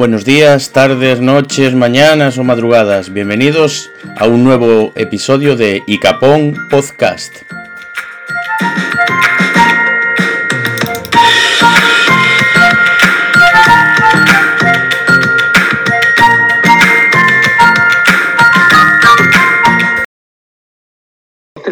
[0.00, 3.12] Buenos días, tardes, noches, mañanas o madrugadas.
[3.12, 7.34] Bienvenidos a un nuevo episodio de Icapón Podcast.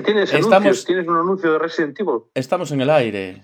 [0.04, 0.84] ¿Tienes, Estamos- anuncios?
[0.84, 2.20] ¿Tienes un anuncio de Resident Evil?
[2.34, 3.42] Estamos en el aire.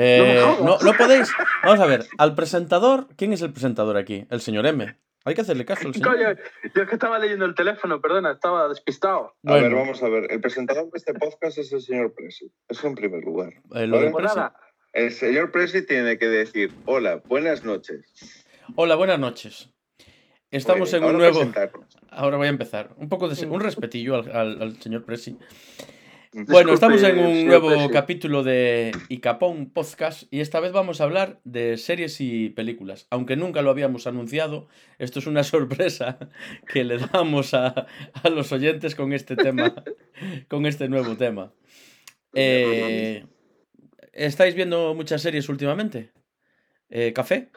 [0.00, 1.28] Eh, No no, podéis.
[1.64, 3.08] Vamos a ver, al presentador.
[3.16, 4.26] ¿Quién es el presentador aquí?
[4.30, 4.96] El señor M.
[5.24, 6.14] Hay que hacerle caso al señor.
[6.14, 6.28] Coño,
[6.74, 9.34] yo es que estaba leyendo el teléfono, perdona, estaba despistado.
[9.44, 10.30] A ver, vamos a ver.
[10.30, 12.50] El presentador de este podcast es el señor Presi.
[12.68, 13.52] Eso en primer lugar.
[13.74, 14.54] eh, Pues presi- nada,
[14.92, 18.46] El señor Presi tiene que decir, hola, buenas noches.
[18.76, 19.70] Hola, buenas noches.
[20.50, 21.52] Estamos en un ahora nuevo.
[22.10, 22.90] Ahora voy a empezar.
[22.96, 25.36] Un poco de un respetillo al, al- al señor Presi.
[26.30, 31.04] Disculpe, Bueno, estamos en un nuevo capítulo de Icapón Podcast y esta vez vamos a
[31.04, 33.06] hablar de series y películas.
[33.10, 36.18] Aunque nunca lo habíamos anunciado, esto es una sorpresa
[36.70, 39.74] que le damos a, a los oyentes con este tema,
[40.48, 41.52] con este nuevo tema.
[42.34, 43.24] Eh,
[44.12, 46.12] ¿Estáis viendo muchas series últimamente?
[46.90, 47.50] Eh, ¿Café?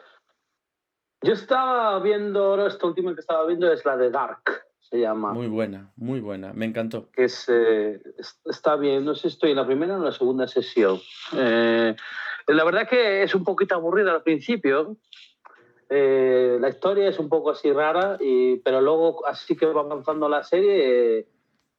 [1.22, 4.42] yo estaba viendo, ahora esta última que estaba viendo es la de Dark,
[4.92, 5.32] se llama.
[5.32, 7.08] Muy buena, muy buena, me encantó.
[7.12, 10.04] que es, eh, es- está bien, no sé si estoy en la primera o en
[10.04, 11.00] la segunda sesión.
[11.34, 11.96] Eh,
[12.48, 14.98] la verdad que es un poquito aburrida al principio.
[15.88, 20.28] Eh, la historia es un poco así rara, y, pero luego así que va avanzando
[20.28, 21.26] la serie eh,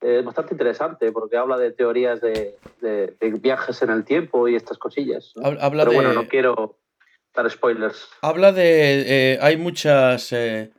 [0.02, 4.56] es bastante interesante porque habla de teorías de, de- de viajes en el tiempo y
[4.56, 5.34] estas cosillas.
[5.36, 5.44] ¿no?
[5.44, 6.80] Hab- Habla Pero de, bueno, no quiero
[7.36, 8.10] dar spoilers.
[8.22, 10.72] habla de, eh, hay muchas, eh,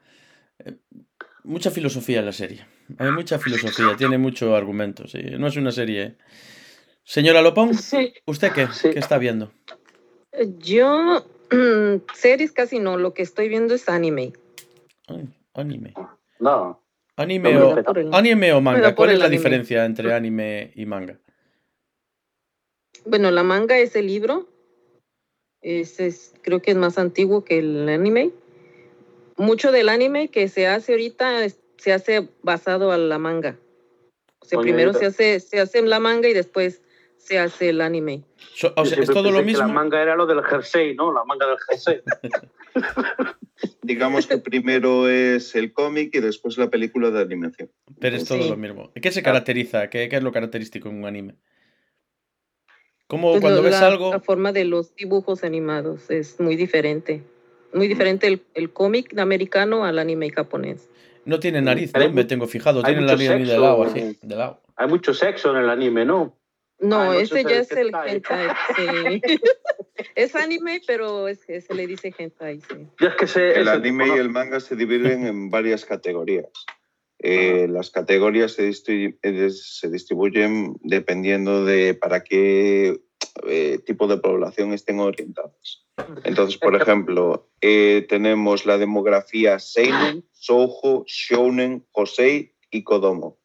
[1.45, 2.67] mucha filosofía en la serie.
[2.99, 5.07] Hay mucha filosofía, tiene mucho argumento.
[5.07, 5.21] sí.
[5.39, 6.17] No es una serie.
[7.05, 8.91] Señora Lopón, Sí, ¿usted qué, Sí.
[8.93, 9.53] qué está viendo?
[10.59, 11.25] Yo,
[12.15, 14.33] series casi no, lo que estoy viendo es anime.
[15.07, 15.95] Ay, anime.
[16.41, 16.81] no.
[17.17, 18.97] Anime No, o, el- anime o manga.
[18.97, 19.37] ¿Cuál es la anime.
[19.37, 21.21] diferencia entre anime y manga?
[23.05, 24.49] Bueno, la manga es el libro.
[25.61, 28.33] Ese es, creo que es más antiguo que el anime.
[29.37, 33.59] Mucho del anime que se hace ahorita es- se hace basado a la manga.
[34.41, 36.83] O sea, Coño, primero se hace, se hace la manga y después
[37.17, 38.25] se hace el anime.
[38.55, 39.69] So- o sea, ¿Es todo lo que La mismo?
[39.69, 41.13] manga era lo del jersey, ¿no?
[41.13, 42.01] La manga del jersey.
[43.83, 47.71] Digamos que primero es el cómic y después la película de animación.
[48.01, 48.49] Pero es todo Sí.
[48.51, 48.93] lo mismo.
[49.01, 49.89] ¿Qué se caracteriza?
[49.89, 51.37] ¿Qué, qué es lo característico en un anime?
[53.07, 54.11] ¿Cómo Pues cuando lo- ves la, algo?
[54.13, 57.23] la forma de los dibujos animados es muy diferente.
[57.75, 60.89] Muy diferente el, el cómic americano al anime japonés.
[61.25, 62.11] No tiene nariz, ¿no?
[62.13, 62.83] Me tengo fijado.
[62.83, 64.17] Tiene la línea de lado, así.
[64.23, 64.63] De lado.
[64.77, 66.39] Hay mucho sexo en el anime, ¿no?
[66.81, 68.11] No, eso ya es el hentai.
[68.17, 69.23] hentai, sí.
[70.15, 72.87] es anime, pero es, se le dice hentai, sí.
[73.01, 73.59] Es que sé.
[73.59, 76.49] El anime y el manga se dividen en varias categorías.
[77.21, 83.01] Eh, las categorías se, distri- eh, se distribuyen dependiendo de para qué
[83.47, 85.85] eh, tipo de población estén orientadas.
[86.25, 93.39] Entonces, por ejemplo, eh, tenemos la demografía Seinen, Shoujo, Shounen, Josei y Kodomo.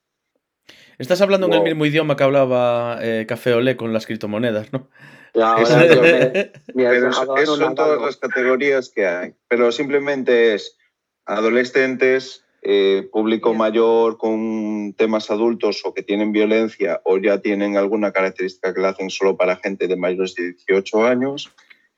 [0.98, 1.68] Estás hablando en el Wow.
[1.68, 4.90] mismo idioma que hablaba eh, Café Olé con las criptomonedas, ¿no?
[5.34, 9.34] Eso- me- me Pero eso, eso son todas las categorías que hay.
[9.48, 10.78] Pero simplemente es
[11.26, 18.12] adolescentes, eh, público mayor con temas adultos o que tienen violencia o ya tienen alguna
[18.12, 21.52] característica que la hacen solo para gente de mayores de 18 años.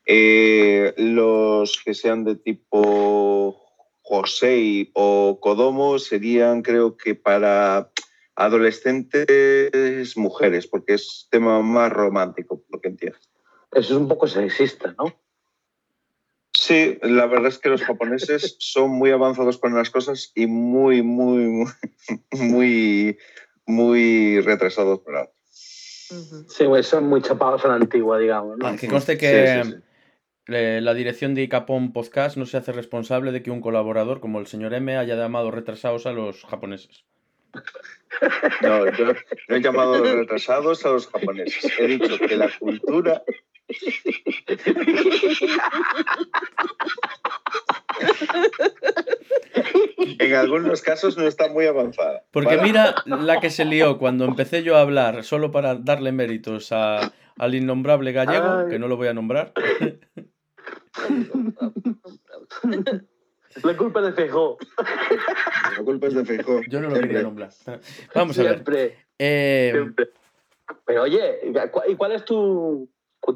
[0.06, 3.58] Eh, los que sean de tipo
[4.04, 7.92] Josei o Kodomo serían, creo que para
[8.36, 13.18] adolescentes mujeres, porque es tema más romántico, por lo que entiendo.
[13.72, 15.14] Eso es un poco sexista, ¿no?
[16.62, 21.02] Sí, la verdad es que los japoneses son muy avanzados con las cosas y muy,
[21.02, 21.72] muy, muy,
[22.34, 23.18] muy,
[23.66, 25.00] muy retrasados.
[25.00, 26.46] Ujú.
[26.48, 28.68] Sí, güey, son muy chapados a la antigua, digamos, ¿no?
[28.68, 30.54] Ah, que conste que Sí, sí, sí.
[30.54, 34.40] eh, la dirección de Icapón Podcast no se hace responsable de que un colaborador como
[34.40, 37.06] el señor M haya llamado retrasados a los japoneses.
[38.62, 39.14] No, yo
[39.48, 41.72] no he llamado retrasados a los japoneses.
[41.80, 43.24] He dicho que la cultura
[50.32, 52.24] en algunos casos no está muy avanzada.
[52.32, 56.72] Porque mira la que se lió cuando empecé yo a hablar, solo para darle méritos
[56.72, 58.70] a- al innombrable gallego, Ay.
[58.70, 59.54] que no lo voy a nombrar.
[63.64, 64.58] La culpa es de Feijó.
[65.78, 66.62] La culpa es de Feijóo.
[66.70, 67.50] Yo no lo quería nombrar.
[68.16, 68.52] Vamos a ver.
[68.54, 70.10] Siempre, Eh, siempre.
[70.86, 72.90] Pero oye, ¿y cuál- ¿y cuál es tu,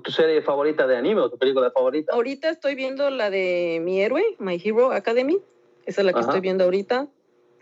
[0.03, 2.11] ¿Tu serie favorita de anime o tu película favorita?
[2.13, 5.37] Ahorita estoy viendo la de Mi Héroe, My Hero Academy.
[5.85, 6.27] Esa es la que Ajá.
[6.29, 7.07] estoy viendo ahorita.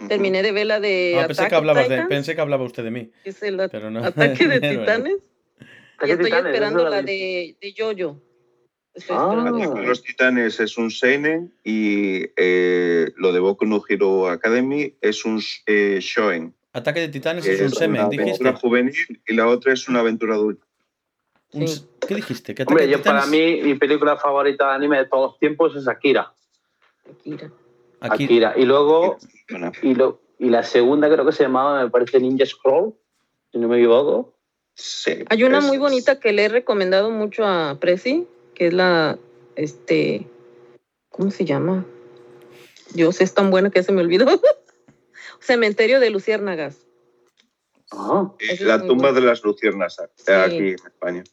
[0.07, 1.55] Terminé de ver la de Ah, pensé, que
[1.95, 3.11] de, pensé que hablaba usted de mí.
[3.23, 4.03] es el Pero no.
[4.03, 5.17] ataque de titanes.
[6.01, 6.45] Y ¿Qué estoy titanes?
[6.47, 8.19] esperando la de, de Jojo.
[8.93, 9.49] Estoy Ah.
[9.85, 15.41] los Titanes es un seinen y eh, lo de Boku no Hero Academy es un
[15.65, 16.53] eh, shonen.
[16.73, 18.29] Ataque de titanes es un es semen, una dijiste.
[18.31, 20.65] aventura juvenil y la otra es una aventura adulta.
[21.53, 21.85] Un Sí.
[22.07, 22.53] ¿Qué dijiste?
[22.55, 25.75] ¿Que Ataque Hombre, yo para mí, mi película favorita de anime de todos los tiempos
[25.75, 26.33] es Akira.
[27.09, 27.51] Akira.
[28.03, 28.53] Aquí, Akira.
[28.57, 29.17] Y luego,
[29.81, 32.93] y, lo, y la segunda creo que se llamaba, me parece Ninja Scroll,
[33.51, 34.33] si no me equivoco.
[34.75, 38.73] sí, Hay una es- muy bonita que le he recomendado mucho a Prezi, que es
[38.73, 39.17] la,
[39.55, 40.27] este,
[41.09, 41.85] ¿cómo se llama?
[42.93, 44.25] Dios, es tan buena que ya se me olvidó.
[45.39, 46.85] Cementerio de Luciérnagas.
[47.91, 50.31] Ah, es La tumba de las luciérnagas eh, Sí.
[50.31, 51.23] aquí en España.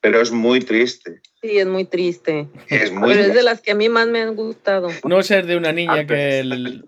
[0.00, 1.20] Pero es muy triste.
[1.42, 2.48] Sí, es muy triste.
[2.68, 4.88] Es muy Pero es de las que a mí más me han gustado.
[5.04, 6.84] no es de una niña Ah, que el-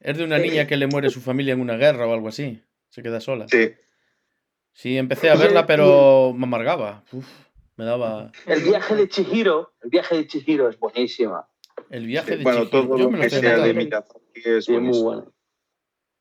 [0.00, 2.62] es de una niña que le muere su familia en una guerra o algo así.
[2.88, 3.46] Se queda sola.
[3.48, 3.72] Sí,
[4.76, 7.04] Sí, empecé a verla, pero me amargaba.
[7.12, 7.26] Uf,
[7.76, 11.48] me daba el viaje de Chihiro, el viaje de Chihiro es buenísima.
[11.90, 12.82] el viaje de bueno, Chihiro.
[12.82, 13.74] todo Yo lo me lo que sea de anotando.
[13.84, 15.04] Miyazaki es Sí, muy buenísimo.
[15.12, 15.24] buena.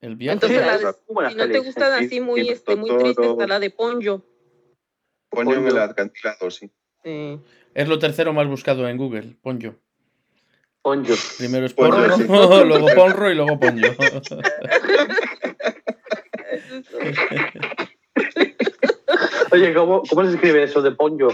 [0.02, 2.50] El viaje Entonces, de- la Sí, de- si no te gustan Sí, así muy, sí,
[2.50, 4.24] este, muy tristes, está la de Ponyo.
[5.34, 6.72] Ponyo en el acantilado, sí.
[7.04, 7.40] Sí.
[7.74, 9.36] es lo tercero más buscado en Google.
[9.42, 9.76] Ponyo.
[10.82, 11.16] Ponyo.
[11.38, 12.24] Primero es Ponyo, sí.
[12.28, 13.90] luego ponro y luego ponyo.
[19.52, 21.28] Oye, ¿cómo, ¿cómo se escribe eso de Ponyo?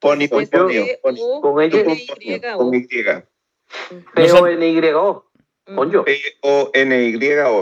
[0.00, 1.22] Ponyo, Pues, Ponyo, eh, Ponyo.
[1.24, 3.02] o- Con ella, Con Y, Ponyo,
[4.14, 5.24] P-O-N-Y-O.
[5.74, 6.04] Ponyo.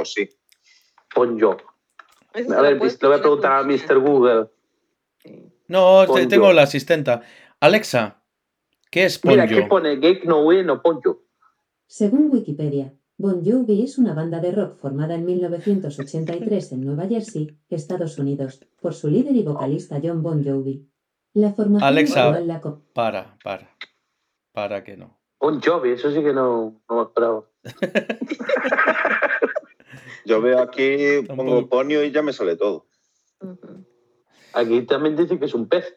[0.05, 0.29] Sí.
[1.15, 1.57] Ponyo.
[2.35, 3.63] A ver, le voy a preguntar a.
[3.63, 3.99] Mr.
[3.99, 4.49] Google.
[5.69, 6.28] No, Ponyo.
[6.28, 7.22] tengo la asistenta.
[7.61, 8.22] Alexa,
[8.90, 9.37] ¿qué es ponyo?
[9.37, 11.22] Mira, aquí pone Gate No Way No Ponyo.
[11.87, 17.56] Según Wikipedia, Bon Jovi es una banda de rock formada en 1983 en Nueva Jersey,
[17.69, 20.88] Estados Unidos, por su líder y vocalista John Bon Jovi.
[21.34, 22.25] La formación Alexa.
[22.26, 23.70] actual la co- Para, para.
[24.52, 25.19] Para que no.
[25.40, 27.44] Bon Jovi, eso sí que no, no me esperaba.
[30.26, 32.87] Yo veo aquí, Tampoco- pongo Ponyo y ya me sale todo.
[34.55, 35.97] Aquí también dice que es un pez.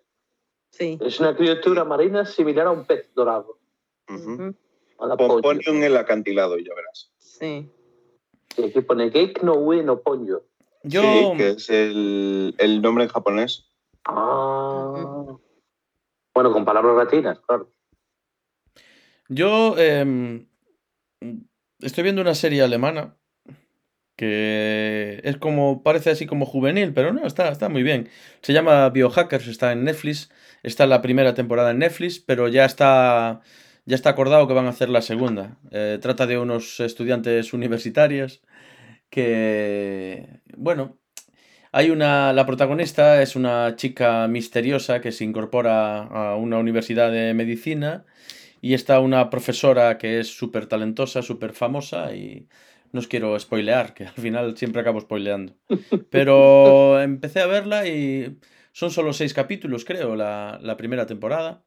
[0.71, 0.97] Sí.
[1.01, 3.59] Es una criatura marina similar a un pez dorado.
[4.05, 5.41] Pon.
[5.41, 7.11] Ponyo en el acantilado y ya verás.
[7.17, 7.69] Sí.
[8.57, 10.43] Y aquí pone Gate No Way No Ponyo.
[10.83, 13.69] Yo, Sí, que es el, el nombre en japonés.
[14.05, 15.37] Ah.
[16.33, 17.71] Bueno, con palabras latinas, claro.
[19.27, 20.47] yo em,
[21.79, 23.16] estoy viendo una serie alemana
[24.17, 28.09] que es como, parece así como juvenil, pero no, está, está muy bien.
[28.41, 30.29] Se llama Biohackers, está en Netflix,
[30.63, 33.41] está la primera temporada en Netflix, pero ya está,
[33.85, 35.57] ya está acordado que van a hacer la segunda.
[35.71, 38.41] Eh, trata de unos estudiantes universitarios
[39.11, 40.97] que, bueno,
[41.71, 47.35] hay una, la protagonista es una chica misteriosa que se incorpora a una universidad de
[47.35, 48.03] medicina
[48.61, 52.47] y está una profesora que es súper talentosa, súper famosa y
[52.91, 55.55] no os quiero spoilear, que al final siempre acabo spoileando.
[56.11, 58.37] Pero empecé a verla y
[58.71, 61.63] son solo seis capítulos, creo, la, la primera temporada.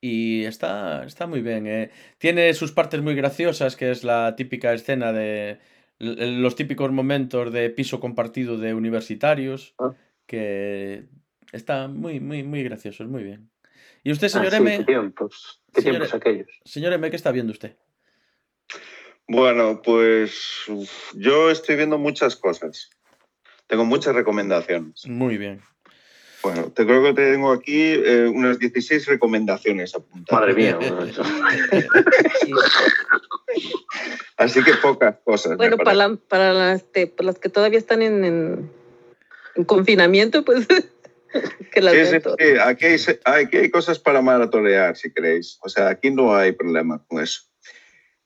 [0.00, 1.66] Y está, está muy bien.
[1.68, 1.90] eh.
[2.18, 5.58] Tiene sus partes muy graciosas, que es la típica escena de
[6.00, 9.92] los típicos momentos de piso compartido de universitarios, Ah.
[10.26, 11.04] que
[11.52, 13.50] está muy, muy, muy graciosos, muy bien.
[14.02, 14.78] ¿Y usted, Ah, señor sí, M?
[14.78, 15.62] ¿Qué tiempos?
[15.72, 16.48] ¿Qué Señor- tiempos aquellos?
[16.64, 17.76] Señor M, ¿qué está viendo usted?
[19.34, 22.90] Bueno, pues uf, yo estoy viendo muchas cosas.
[23.66, 25.06] Tengo muchas recomendaciones.
[25.06, 25.62] Muy bien.
[26.42, 30.40] Bueno, te creo que tengo aquí eh, unas 16 recomendaciones apuntadas.
[30.48, 30.78] Madre mía.
[32.42, 32.52] Sí.
[34.36, 35.56] Así que pocas cosas.
[35.56, 38.70] Bueno, para, la- para las, este, para las que todavía están en, en-
[39.54, 40.66] en confinamiento, pues
[41.72, 42.86] que las Sí, vean sí, sí, Aquí,
[43.24, 45.58] hay, aquí hay cosas para maratonear, si queréis.
[45.62, 47.42] O sea, aquí no hay problema con eso.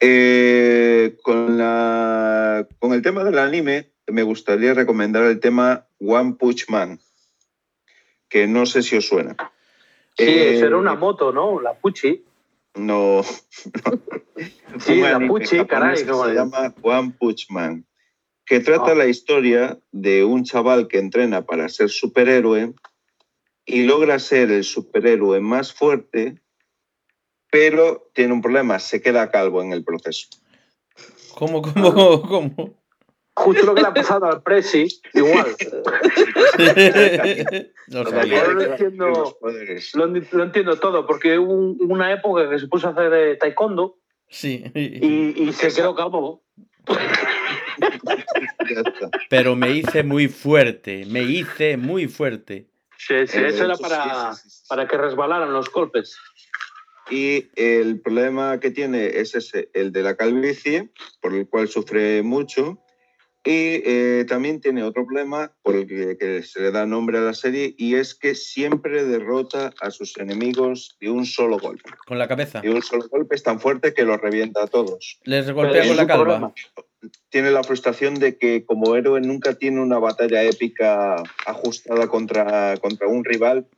[0.01, 6.69] Eh, con, la, con el tema del anime, me gustaría recomendar el tema One Punch
[6.69, 7.01] Man,
[8.29, 9.35] que no sé si os suena.
[10.19, 11.61] Sí, Eh, eso era una moto, ¿no?
[11.61, 12.23] La Puchi.
[12.77, 13.23] No.
[14.81, 15.97] Sí, la Puchi, caray.
[15.97, 17.87] se llama One Punch Man,
[18.45, 18.95] que trata Ah.
[18.95, 22.75] la historia de un chaval que entrena para ser superhéroe
[23.65, 26.39] y logra ser el superhéroe más fuerte,
[27.59, 30.29] pero tiene un problema, se queda calvo en el proceso.
[31.35, 32.75] ¿Cómo, cómo, cómo?
[33.35, 35.55] Justo lo que le ha pasado al Presi, igual.
[37.89, 39.39] no Lo entiendo.
[39.95, 43.99] Lo, entiendo todo, porque hubo un- una época que se puso a hacer eh, taekwondo
[44.29, 44.65] Sí.
[44.75, 46.43] y, y se quedó calvo.
[49.31, 52.67] Pero me hice muy fuerte, me hice muy fuerte.
[52.99, 54.65] Sí, sí, Eh, eso era eso sí, para, sí, sí, sí.
[54.69, 56.17] para que resbalaran los golpes.
[57.11, 62.23] Y el problema que tiene es ese, el de la calvicie, por el cual sufre
[62.23, 62.83] mucho.
[63.45, 67.21] Y eh, también tiene otro problema por el que, que se le da nombre a
[67.21, 71.89] la serie y es que siempre derrota a sus enemigos de un solo golpe.
[72.09, 72.61] Con la cabeza.
[72.61, 75.21] De un solo golpe es tan fuerte que los revienta a todos.
[75.23, 76.25] Les golpea con la calva.
[76.25, 76.55] problema.
[77.29, 83.07] Tiene la frustración de que como héroe nunca tiene una batalla épica ajustada contra, contra
[83.07, 83.69] un rival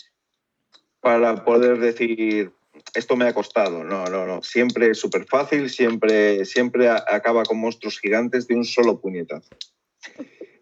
[1.01, 2.53] para poder decir
[2.95, 3.85] esto me ha costado.
[3.85, 4.43] No, no, no.
[4.43, 9.49] Siempre es súper fácil, siempre, siempre a- acaba con monstruos gigantes de un solo puñetazo.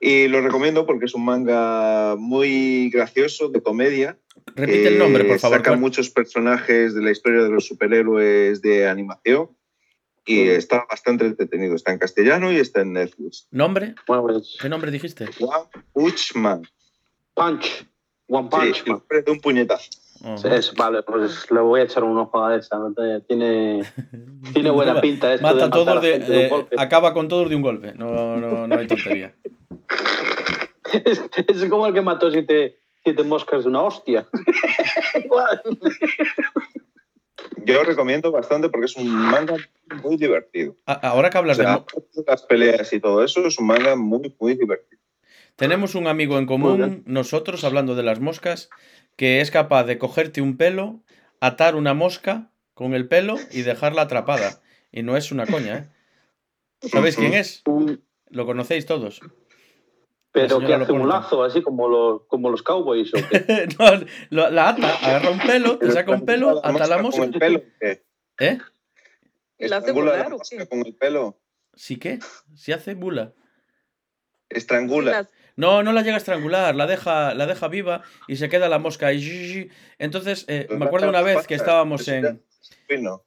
[0.00, 4.18] Y lo recomiendo porque es un manga muy gracioso, de comedia.
[4.54, 5.58] Repite el nombre, por favor.
[5.58, 5.80] Saca ¿cuál?
[5.80, 9.49] muchos personajes de la historia de los superhéroes de animación
[10.25, 11.75] y está bastante entretenido.
[11.75, 13.49] Está en castellano y está en Netflix.
[13.50, 13.94] ¿Nombre?
[14.06, 15.25] Pues, ¿Qué nombre dijiste?
[15.40, 16.62] One Punch Man.
[17.35, 17.87] punch.
[18.28, 18.82] One Sí, punch.
[18.87, 19.02] el man.
[19.25, 19.90] de un puñetazo.
[20.37, 22.78] Sí, es- vale, pues le voy a echar un ojo a esa.
[22.78, 22.92] ¿no?
[23.26, 23.82] Tiene,
[24.54, 26.49] tiene buena pinta esto Mata de a matar todos a de, gente de un de-
[26.49, 26.76] golpe.
[26.78, 27.92] acaba con todos de un golpe.
[27.94, 29.35] No, no, no hay tontería.
[31.04, 34.26] Es, es como el que mató siete, siete moscas de una hostia.
[37.64, 39.56] Yo lo recomiendo bastante porque es un manga
[40.02, 40.76] muy divertido.
[40.87, 41.85] A- Ahora que hablas de sea,
[42.26, 45.00] las peleas y todo eso, es un manga muy, muy divertido.
[45.56, 48.68] Tenemos un amigo en común, nosotros, hablando de las moscas,
[49.16, 51.00] que es capaz de cogerte un pelo,
[51.40, 54.61] atar una mosca con el pelo y dejarla atrapada.
[54.92, 55.88] Y no es una coña, ¿eh?
[56.88, 57.62] ¿Sabéis quién es?
[58.28, 59.20] Lo conocéis todos.
[60.32, 63.12] pero que hace un lazo, así como los, como los cowboys.
[63.14, 63.66] ¿o qué?
[63.78, 63.87] No,
[64.30, 67.20] lo- la ata, agarra un pelo, te saca un pelo, ata la mosca.
[67.23, 68.02] Con el pelo, ¿qué?
[68.38, 68.58] ¿Eh?
[69.58, 70.68] ¿Y la hace Estrangula volar la o mosca qué?
[70.68, 71.40] con el pelo.
[71.75, 72.18] ¿Sí qué?
[72.54, 73.32] ¿Sí hace bula?
[74.50, 75.26] Estrangula.
[75.56, 78.78] No, no la llega a estrangular, la deja, la deja viva y se queda la
[78.78, 79.68] mosca ahí.
[79.98, 82.42] Entonces, eh, me acuerdo una vez que estábamos en.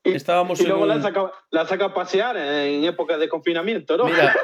[0.04, 3.28] Y- Estábamos Y en luego la un- saca, la saca a pasear en época de
[3.28, 4.06] confinamiento, ¿no?
[4.06, 4.36] Mira,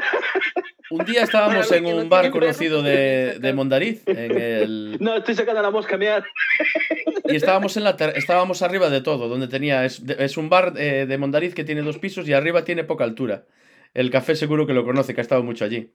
[0.89, 5.61] un día estábamos en un bar conocido de, de Mondariz en el, No, estoy sacando
[5.61, 6.23] la mosca, mira.
[7.25, 10.73] y estábamos en la ter- estábamos arriba de todo, donde tenía es, es un bar
[10.77, 13.45] eh, de Mondariz que tiene dos pisos y arriba tiene poca altura.
[13.93, 15.91] El café seguro que lo conoce, que ha estado mucho allí.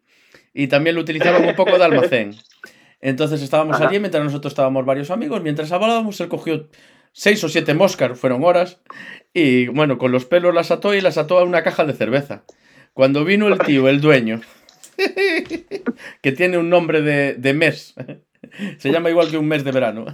[0.53, 2.35] Y también lo utilizaban un poco de almacén.
[3.01, 3.89] Entonces estábamos Ajá.
[3.89, 6.69] allí mientras nosotros estábamos varios amigos, mientras hablábamos él cogió
[7.13, 8.81] seis o siete moscas, fueron horas,
[9.33, 12.45] y bueno, con los pelos las ató y las ató a una caja de cerveza.
[12.93, 14.41] Cuando vino el tío, el dueño,
[16.23, 17.95] que tiene un nombre de, de mes,
[18.79, 20.05] se llama igual que un mes de verano,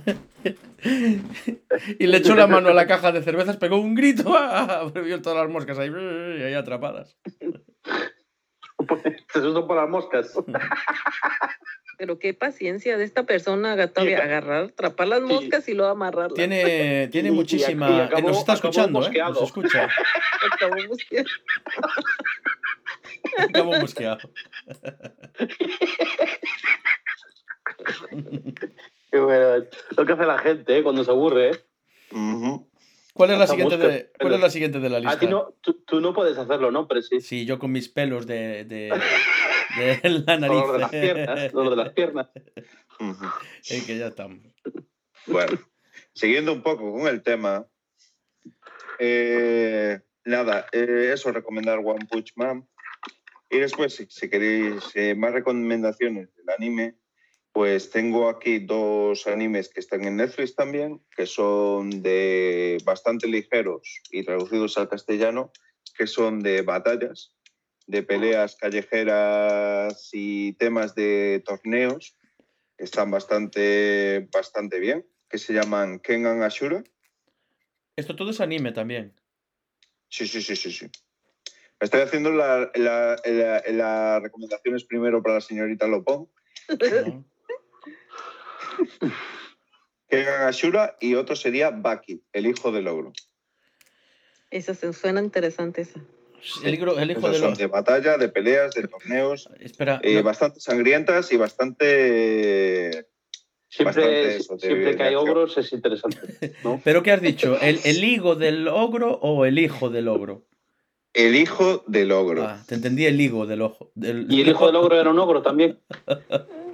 [1.99, 4.91] y le echó la mano a la caja de cervezas, pegó un grito, ¡ah!
[4.95, 7.17] vio todas las moscas ahí, ahí atrapadas.
[9.33, 10.33] Se asustó por las moscas.
[11.99, 14.12] Pero qué paciencia de esta persona gato, Sí.
[14.12, 15.25] agarrar, atrapar las Sí.
[15.26, 16.35] moscas y luego amarrarlas.
[16.35, 17.88] Tiene, tiene Y- muchísima...
[17.90, 19.02] y acabó- nos está escuchando, ¿eh?
[19.02, 19.45] Nos mosqueado.
[19.45, 19.88] escucha.
[20.52, 21.30] Acabó buscando.
[23.38, 24.30] Acabó mosqueado.
[29.11, 29.64] Qué bueno.
[29.97, 30.83] Lo que hace la gente ¿eh?
[30.83, 31.50] cuando se aburre.
[31.50, 31.64] ¿eh?
[33.17, 35.15] ¿Cuál es la siguiente de, cuál es la siguiente de la lista?
[35.15, 36.87] A ti no, tú, tú no puedes hacerlo, ¿no?
[36.87, 37.23] Pero sí.
[37.23, 38.93] Sí, yo con mis pelos de, de,
[40.03, 40.61] de la nariz.
[40.61, 41.53] Dolor de las piernas.
[41.53, 42.29] Dolor de las piernas.
[43.71, 44.41] Eh, que ya estamos.
[45.27, 45.59] Bueno,
[46.13, 47.67] siguiendo un poco con el tema,
[48.99, 52.69] eh, nada, eh, eso, recomendar One Punch Man.
[53.49, 56.97] Y después, si, si queréis eh, más recomendaciones del anime,
[57.57, 64.03] pues tengo aquí dos animes que están en Netflix también, que son de bastante ligeros
[64.11, 65.51] y traducidos al castellano,
[65.97, 67.35] que son de batallas,
[67.87, 72.15] de peleas callejeras y temas de torneos,
[72.77, 76.85] que están bastante, bastante bien, que se llaman Kengan Ashura.
[77.97, 79.19] Esto todo es anime también.
[80.11, 80.91] Sí, sí, sí, sí, sí.
[81.81, 86.29] Estoy haciendo la- la- la- las recomendaciones primero para la señorita Lopón.
[87.07, 87.36] ¿no?
[90.47, 93.13] Ashura y otro sería Baki, el hijo del ogro.
[94.51, 96.01] Esa se suena interesante esa.
[96.63, 97.59] El, hijo- el hijo Esos de son los...
[97.59, 103.09] de batalla, de peleas, de torneos, Espera, eh, no, bastante sangrientas y bastante...
[103.69, 106.55] Siempre, Bastante eso, siempre que hay ogros es interesante.
[106.63, 106.81] ¿no?
[106.85, 107.61] ¿Pero qué has dicho?
[107.61, 110.47] ¿El, ¿El higo del ogro o el hijo del ogro?
[111.13, 112.45] El hijo del ogro.
[112.45, 113.91] Ah, te entendí el higo del ojo.
[113.95, 115.81] del- Y el hijo del ogro era un ogro también.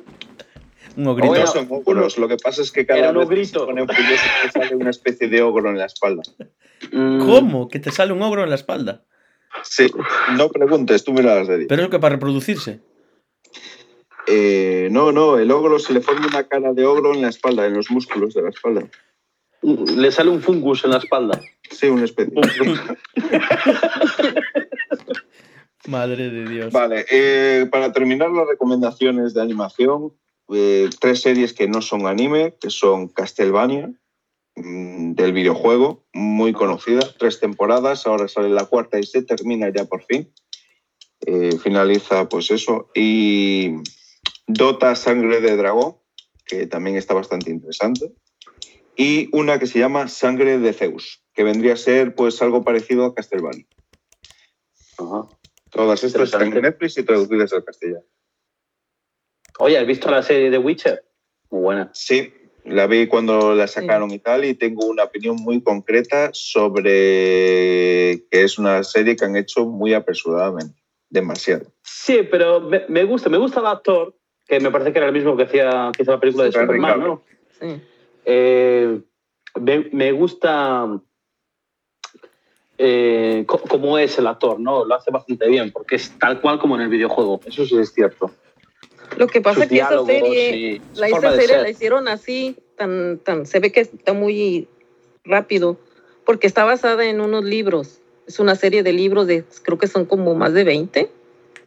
[0.97, 1.29] Un ogrito.
[1.29, 4.25] Bueno, no son ogros, lo que pasa es que cada vez que se pone furioso
[4.53, 6.23] sale una especie de ogro en la espalda.
[6.91, 7.69] Mm, ¿Cómo?
[7.69, 9.05] Que te sale un ogro en la espalda.
[9.63, 9.91] Sí,
[10.37, 11.67] no preguntes, tú mira la serie.
[11.67, 12.81] Pero es que para reproducirse.
[14.27, 17.67] Eh, no, no, el ogro se le forma una cara de ogro en la espalda,
[17.67, 18.89] en los músculos de la espalda.
[19.63, 21.41] Le sale un fungus en la espalda.
[21.71, 22.35] Sí, una especie.
[25.87, 26.73] Madre de Dios.
[26.73, 30.13] Vale, eh, para terminar las recomendaciones de animación,
[30.55, 33.93] eh, tres series que no son anime, que son Castlevania,
[34.57, 39.85] mm, del videojuego, muy conocida, tres temporadas, ahora sale la cuarta y se termina ya
[39.85, 40.33] por fin.
[41.27, 42.91] Eh, finaliza pues eso.
[42.95, 43.77] Y
[44.47, 45.97] Dota Sangre de Dragón,
[46.45, 48.13] que también está bastante interesante.
[48.97, 53.05] Y una que se llama Sangre de Zeus, que vendría a ser pues algo parecido
[53.05, 53.67] a Castlevania.
[54.99, 55.29] Ajá.
[55.71, 56.63] Todas estas están en.
[56.63, 58.05] Netflix y traducidas al castellano.
[59.59, 61.05] Oye, ¿has visto la serie de Witcher?
[61.51, 61.91] Muy buena.
[61.93, 62.33] Sí,
[62.65, 68.43] la vi cuando la sacaron y tal, y tengo una opinión muy concreta sobre que
[68.43, 70.81] es una serie que han hecho muy apresuradamente,
[71.11, 71.67] demasiado.
[71.83, 74.15] Sí, pero me, me gusta, me gusta el actor,
[74.47, 76.79] que me parece que era el mismo que, hacía, que hizo la película de Henry
[76.79, 77.01] Superman.
[77.01, 77.23] ¿no?
[77.61, 77.83] Sí.
[78.25, 79.01] Eh,
[79.61, 81.01] me, me gusta
[82.79, 84.85] eh, cómo es el actor, ¿no?
[84.85, 87.41] Lo hace bastante bien, porque es tal cual como en el videojuego.
[87.45, 88.31] Eso sí es cierto.
[89.17, 91.63] Lo que pasa es que esa serie, su la, esa serie ser.
[91.63, 94.69] la hicieron así, tan, tan, se ve que está muy
[95.25, 95.79] rápido,
[96.25, 98.01] porque está basada en unos libros.
[98.27, 101.11] Es una serie de libros de, creo que son como más de 20.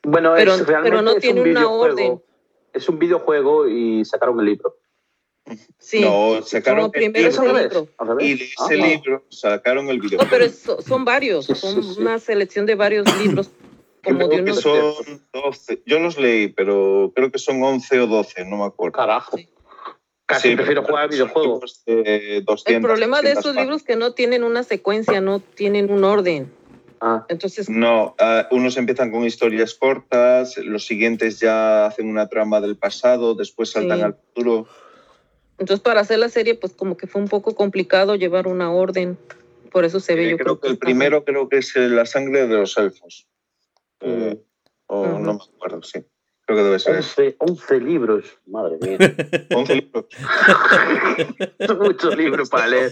[0.03, 1.83] Bueno, Pero- es, realmente pero no es tiene un una videojuego.
[1.93, 2.21] orden.
[2.73, 4.77] Es un videojuego y sacaron el libro.
[5.77, 7.87] Sí, No, sacaron el es al el libro
[8.19, 10.19] y de ese Ah, libro sacaron el video.
[10.19, 12.01] No, pero es- son varios, Sí, sí, son sí.
[12.01, 13.51] una selección de varios libros,
[14.05, 14.93] como Creo que son
[15.33, 15.81] 12.
[15.85, 18.93] Yo los leí, pero creo que son 11 o 12, no me acuerdo.
[18.93, 19.35] Carajo.
[19.38, 19.50] Sí.
[20.27, 21.53] Casi Sí, prefiero jugar al son videojuego.
[21.55, 25.22] libros de 200, El problema de 300 esos libros es que no tienen una secuencia,
[25.22, 26.51] no tienen un orden.
[27.01, 32.61] Ah, Entonces, No, ah, unos empiezan con historias cortas, los siguientes ya hacen una trama
[32.61, 34.03] del pasado, después saltan Sí.
[34.03, 34.68] al futuro.
[35.57, 39.18] entonces para hacer la serie, pues como que fue un poco complicado llevar una orden.
[39.72, 41.87] Por eso se ve Eh, yo creo que el está- primero creo que es eh,
[41.87, 43.27] la sangre de los elfos.
[44.05, 44.41] Eh,
[44.87, 45.20] o Ujú.
[45.20, 46.00] no me acuerdo, sí.
[46.46, 47.22] Creo que debe ser eso.
[47.22, 48.25] 11, 11 libros.
[48.46, 48.98] Madre mía.
[49.55, 50.05] 11 libros.
[51.65, 52.91] Son muchos libros para leer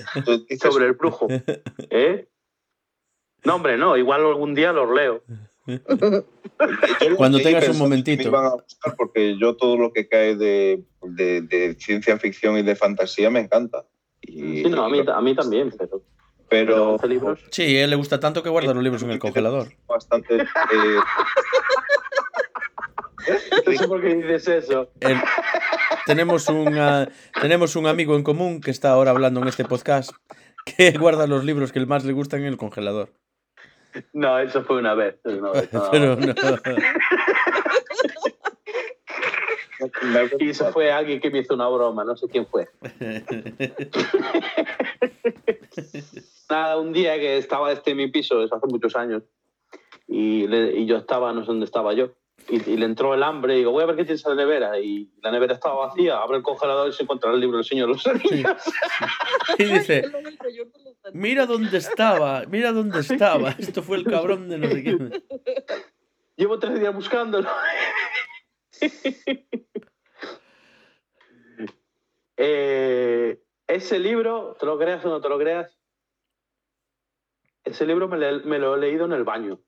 [0.59, 1.27] sobre el brujo.
[1.91, 2.27] ¿Eh?
[3.45, 3.95] No, hombre, no.
[3.95, 5.23] Igual algún día los leo.
[7.17, 8.23] Cuando tengas un momentito.
[8.23, 12.57] Me iban a gustar porque yo todo lo que cae de, de- de ciencia ficción
[12.57, 13.85] y de fantasía me encanta.
[14.21, 16.01] Y- Sí, no, a mí, a mí también, pero,
[16.53, 17.39] pero pero 11 libros.
[17.49, 19.67] Sí, a él le gusta tanto que guarda los libros en el congelador.
[19.87, 20.35] bastante.
[20.35, 20.45] eh,
[23.65, 24.89] No sé por qué dices eso.
[24.99, 25.17] El-
[26.05, 27.07] tenemos, un, ah,
[27.41, 30.11] tenemos un amigo en común que está ahora hablando en este podcast
[30.65, 33.09] que guarda los libros que más le gustan en el congelador.
[34.11, 35.15] No, eso fue una vez.
[35.23, 36.27] una vez, nada Pero más.
[36.27, 36.33] no.
[40.39, 42.69] Y eso fue alguien que me hizo una broma, no sé quién fue.
[46.49, 49.23] Nada, un día que estaba este en mi piso, eso hace muchos años,
[50.07, 52.11] y, le- y yo estaba, no sé dónde estaba yo,
[52.49, 54.43] y, y le entró el hambre, y digo, voy a ver qué tienes en la
[54.43, 57.65] nevera, y la nevera estaba vacía, abre el congelador y se encuentra el libro del
[57.65, 58.55] Señor los Anillos.
[59.57, 60.03] Y dice,
[61.13, 63.49] mira dónde estaba, mira dónde estaba.
[63.57, 65.23] Esto fue el cabrón de no sé quién.
[66.37, 67.49] Llevo tres días buscándolo.
[72.35, 75.77] Eh, ese libro, te lo creas o no te lo creas,
[77.63, 79.59] ese libro me, le- me lo he leído en el baño.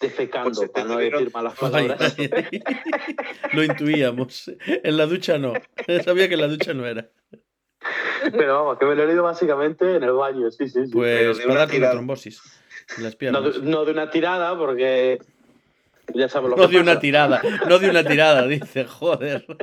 [0.00, 2.16] Defecando, Pues para no debieron- decir malas palabras.
[2.18, 2.62] ay, ay.
[3.52, 4.50] Lo intuíamos.
[4.66, 5.52] En la ducha no.
[6.04, 7.08] Sabía que en la ducha no era.
[8.32, 10.92] Pero vamos, que me lo he leído básicamente en el baño, sí, sí, sí.
[10.92, 11.92] Pues para una tirada.
[11.94, 12.40] trombosis.
[12.96, 13.54] en las no, piernas.
[13.54, 15.18] de, no de una tirada, porque
[16.14, 19.44] ya sabes lo No que de una tirada, no de una tirada, dice, joder.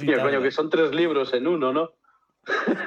[0.00, 1.92] Tío, coño, que son tres libros en uno, ¿no?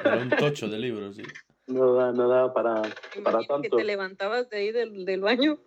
[0.04, 1.22] Era un tocho de libros, sí.
[1.66, 3.76] No da, no da para, para Imagino que tanto.
[3.78, 5.58] te levantabas de ahí del, del baño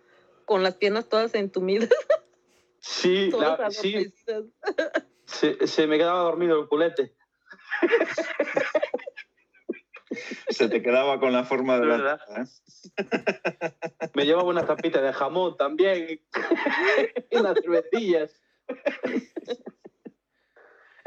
[0.44, 1.88] con las piernas todas entumidas,
[2.80, 4.12] Sí, la- sí,
[5.26, 7.14] se, se me quedaba dormido el culete.
[10.48, 11.96] se te quedaba con la forma de la.
[11.96, 12.20] ¿Verdad?
[12.36, 12.44] ¿eh?
[14.14, 16.20] Me llevaba una tapita de jamón también
[17.30, 18.40] y unas cervecillas.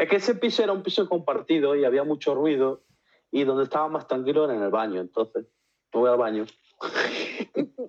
[0.03, 2.83] Es que ese piso era un piso compartido y había mucho ruido
[3.31, 5.45] y donde estaba más tranquilo era en el baño, entonces
[5.93, 6.45] me voy al baño.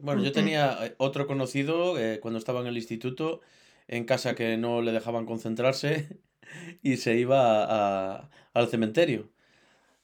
[0.01, 3.41] Bueno, yo tenía eh, otro conocido eh, cuando estaba en el instituto,
[3.89, 6.21] en casa que no le dejaban concentrarse
[6.83, 9.31] y se iba al cementerio.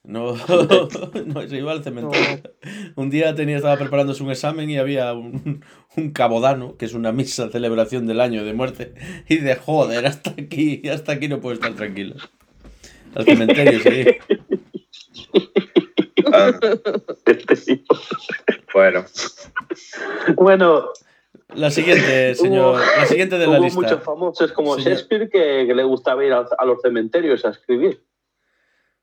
[0.02, 0.34] No,
[1.26, 2.42] no, se iba al cementerio.
[2.96, 5.64] Un día tenía, estaba preparándose un examen y había un,
[5.96, 8.94] un cabodano, que es una misa celebración del año de muerte,
[9.28, 12.16] y de joder, hasta aquí, hasta aquí no puedo estar tranquilo.
[13.14, 14.04] Al cementerio, sí.
[16.32, 16.52] Ah,
[18.72, 19.04] bueno,
[20.36, 20.84] bueno,
[21.54, 23.80] La siguiente, señor, la siguiente de la hubo lista.
[23.80, 24.92] muchos famosos como Señor.
[24.92, 28.04] Shakespeare que, que le gustaba ir a, a los cementerios a escribir.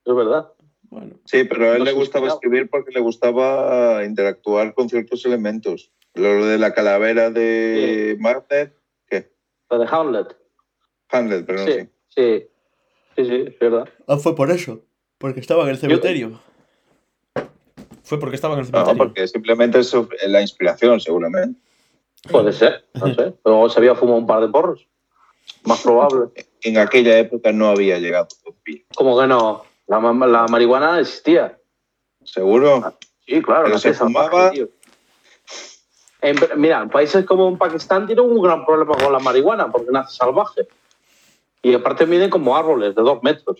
[0.05, 0.47] Es verdad.
[0.89, 5.25] Bueno, sí, pero a él No le gustaba escribir porque le gustaba interactuar con ciertos
[5.25, 5.91] elementos.
[6.13, 8.73] Lo de la calavera de Macbeth,
[9.09, 9.31] ¿qué?
[9.69, 10.35] La de Hamlet.
[11.09, 11.89] Hamlet, pero no Sí, sé.
[12.09, 12.47] sí.
[13.17, 13.89] Sí, sí, es verdad.
[14.07, 14.83] Ah, fue por eso.
[15.17, 16.39] Porque estaba en el cementerio.
[18.03, 18.97] Fue porque estaba en el No, cementerio.
[18.97, 19.93] porque simplemente es
[20.27, 21.59] la inspiración, seguramente.
[22.31, 23.33] Puede ser, no sé.
[23.43, 24.87] Luego se había fumado un par de porros.
[25.65, 26.29] Más probable.
[26.61, 28.27] En aquella época no había llegado.
[28.95, 29.63] Como que no.
[29.87, 31.57] La, la marihuana existía.
[32.23, 32.93] ¿Seguro?
[33.25, 33.63] Sí, claro.
[33.63, 34.51] Pero nace se fumaba.
[34.51, 34.67] tío.
[36.21, 39.91] En- mira, en países como en Pakistán tienen un gran problema con la marihuana porque
[39.91, 40.67] nace salvaje.
[41.61, 43.59] Y aparte miden como árboles de dos metros.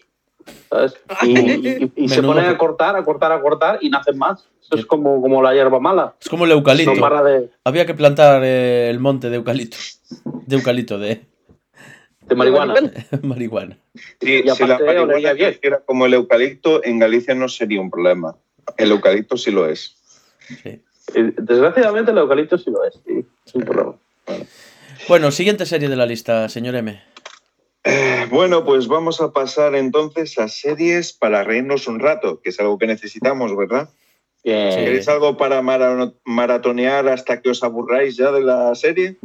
[0.69, 0.95] ¿sabes?
[1.23, 4.47] Y, y- y se ponen a cortar, a cortar, a cortar y nacen más.
[4.61, 6.15] Eso es como, como la hierba mala.
[6.19, 6.93] Es como el eucalipto.
[6.95, 9.77] No de, Había que plantar eh, el monte de eucalipto.
[10.23, 11.25] De eucalipto, de
[12.27, 12.75] de marihuana.
[13.21, 13.77] marihuana.
[14.21, 15.51] Sí, Y si la marihuana bien.
[15.51, 18.35] creciera como el eucalipto, en Galicia no sería un problema.
[18.77, 19.95] El eucalipto sí lo es.
[20.63, 20.81] Sí.
[21.15, 22.93] Y, Desgraciadamente el eucalipto sí lo es.
[23.05, 23.95] Sí, es un problema.
[25.07, 27.01] Bueno, siguiente serie de la lista, señor M.
[27.85, 32.59] Eh, Bueno, pues vamos a pasar entonces a series para reírnos un rato, que es
[32.59, 33.89] algo que necesitamos, ¿verdad?
[34.43, 34.71] Bien.
[34.73, 34.79] Sí.
[34.79, 39.15] ¿Queréis algo para mara- maratonear hasta que os aburráis ya de la serie?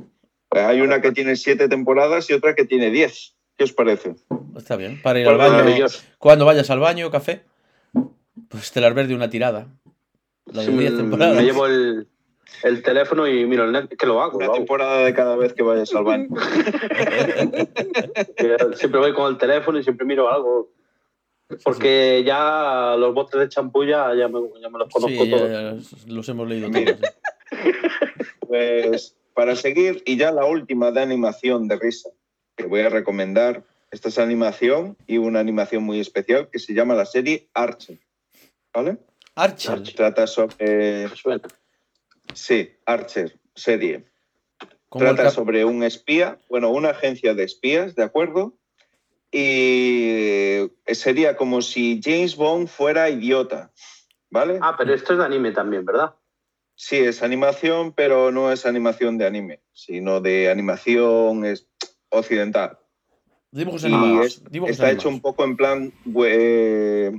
[0.55, 3.35] Eh, Hay una que tiene siete temporadas y otra que tiene diez.
[3.57, 4.15] ¿Qué os parece?
[4.57, 5.01] Está bien.
[5.03, 5.87] Para ir al baño.
[6.19, 7.43] Cuando vayas al baño, café,
[8.49, 9.69] pues te las ves de una tirada.
[10.47, 11.37] La de Sí, 10 me- temporadas.
[11.37, 12.09] Me llevo el,
[12.65, 14.38] el teléfono y miro el net, que lo hago.
[14.38, 16.29] Una temporada de cada vez que vayas al baño.
[18.77, 20.71] Siempre voy con el teléfono y siempre miro algo.
[21.65, 25.51] Porque ya los botes de champú ya, ya, me, ya me los conozco Sí, todos.
[25.51, 26.99] ya los hemos leído todos.
[28.49, 32.11] Pues para seguir, y ya la última de animación de risa
[32.57, 33.64] que voy a recomendar.
[33.90, 37.99] Esta es animación y una animación muy especial que se llama la serie Archer.
[38.73, 38.99] ¿Vale?
[39.35, 39.83] Archer.
[39.95, 41.09] Trata sobre.
[41.09, 41.42] Suena.
[42.35, 44.07] Sí, Archer, serie.
[44.90, 48.55] Trata cap- sobre un espía, bueno, una agencia de espías, ¿de acuerdo?
[49.31, 53.73] Y eh, sería como si James Bond fuera idiota,
[54.31, 54.59] ¿vale?
[54.61, 56.14] Ah, pero esto es de anime también, ¿verdad?
[56.85, 61.68] Sí, es animación, pero no es animación de anime, sino de animación es-
[62.09, 62.77] occidental.
[63.53, 64.27] Dibujos Y animados.
[64.27, 65.14] es- dibujos está hecho animados.
[65.14, 65.92] un poco en plan.
[66.25, 67.12] eh,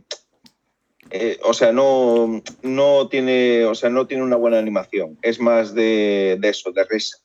[1.12, 5.18] eh, o sea, no, no tiene, o sea, no tiene una buena animación.
[5.22, 7.20] Es más de, de eso, de risa.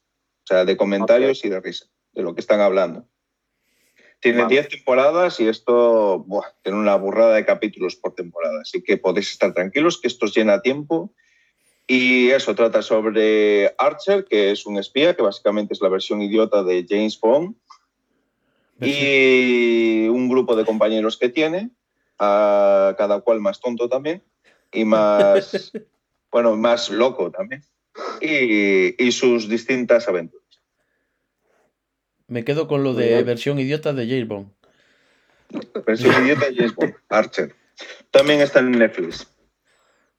[0.44, 3.08] O sea, de comentarios y de risa, de lo que están hablando.
[4.20, 4.54] Tiene Vale.
[4.54, 8.60] 10 temporadas y esto buah, tiene una burrada de capítulos por temporada.
[8.62, 11.12] Así que podéis estar tranquilos que esto os llena tiempo.
[11.90, 16.62] Y eso trata sobre Archer, que es un espía, que básicamente es la versión idiota
[16.62, 17.56] de James Bond
[18.78, 21.70] y un grupo de compañeros que tiene,
[22.18, 24.22] a cada cual más tonto también
[24.70, 25.72] y más,
[26.30, 27.64] bueno, más loco también.
[28.20, 30.46] Y, y sus distintas aventuras.
[32.26, 34.52] Me quedo con lo de versión idiota de James Bond.
[35.86, 37.54] Versión idiota James Bond, Archer.
[38.10, 39.26] También está en Netflix.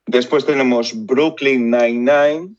[0.10, 2.56] Después tenemos Brooklyn Nine-Nine,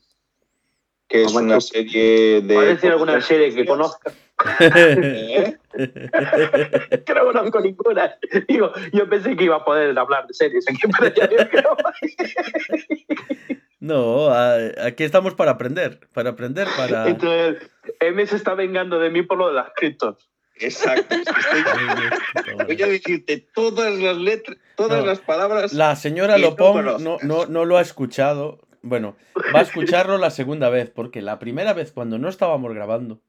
[1.09, 2.53] que es una serie de...
[2.53, 4.13] ¿Puedes decir alguna serie que conozca?
[4.61, 5.57] ¿Eh?
[7.05, 8.15] Que no conozco ninguna.
[8.47, 11.63] Digo, yo pensé que iba a poder hablar de series aquí, pero ya que
[13.81, 14.29] no.
[14.81, 15.99] Aquí estamos para aprender.
[16.13, 17.07] Para aprender, para.
[17.07, 20.29] Entonces, M se está vengando de mí por lo de las criptos.
[20.61, 21.15] Exacto.
[21.15, 25.05] estoy- Voy a decirte todas las letras, todas No.
[25.05, 25.73] las palabras.
[25.73, 28.59] La señora Lopón no, no, no lo ha escuchado.
[28.83, 29.15] Bueno,
[29.53, 33.21] va a escucharlo la segunda vez, porque la primera vez cuando no estábamos grabando,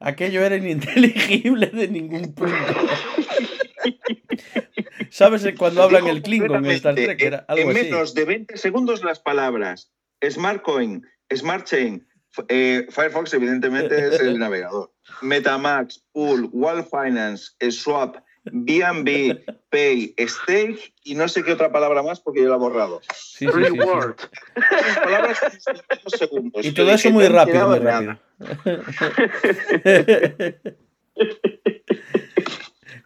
[0.00, 2.54] aquello era ininteligible de ningún punto.
[5.10, 7.20] ¿Sabes cuando hablan el Klingon en Star Trek?
[7.20, 7.82] Era en así.
[7.84, 9.92] menos de 20 segundos las palabras
[10.28, 12.06] Smart Coin, Smart Chain,
[12.48, 21.14] eh, Firefox evidentemente es el navegador, Metamax, Pool, Wall Finance, Swap, B&B, Pay, Stake y
[21.14, 23.00] no sé qué otra palabra más porque yo la he borrado.
[23.14, 23.60] Sí, sí, sí, sí.
[23.60, 24.16] Reward.
[24.56, 26.64] Esas palabras en dos segundos.
[26.64, 28.18] Y todo eso muy "No he rápido, muy rápido.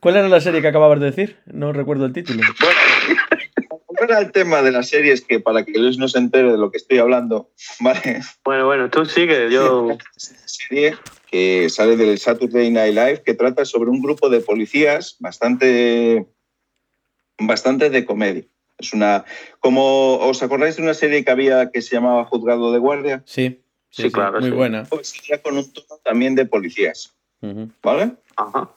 [0.01, 1.39] ¿Cuál era la serie que acababas de decir?
[1.47, 2.43] No recuerdo el título.
[2.61, 2.79] Bueno,
[4.03, 6.71] volver al tema de las series que para que Luis no se entere de lo
[6.71, 8.21] que estoy hablando, ¿vale?
[8.45, 9.97] Bueno, bueno, tú sigue, yo...
[10.17, 10.97] serie
[11.31, 16.27] que sale del Saturday Night Live que trata sobre un grupo de policías bastante,
[17.39, 18.45] bastante de comedia.
[18.79, 19.25] Es una,
[19.61, 23.49] como os acordáis de una serie que había que se llamaba Juzgado de Guardia, Sí,
[23.49, 24.57] sí, Sí, sí, claro, muy sí.
[24.57, 24.85] buena.
[24.85, 27.71] pues sería con un tono también de policías, Ujú.
[27.83, 28.13] ¿vale?
[28.37, 28.71] Ajá.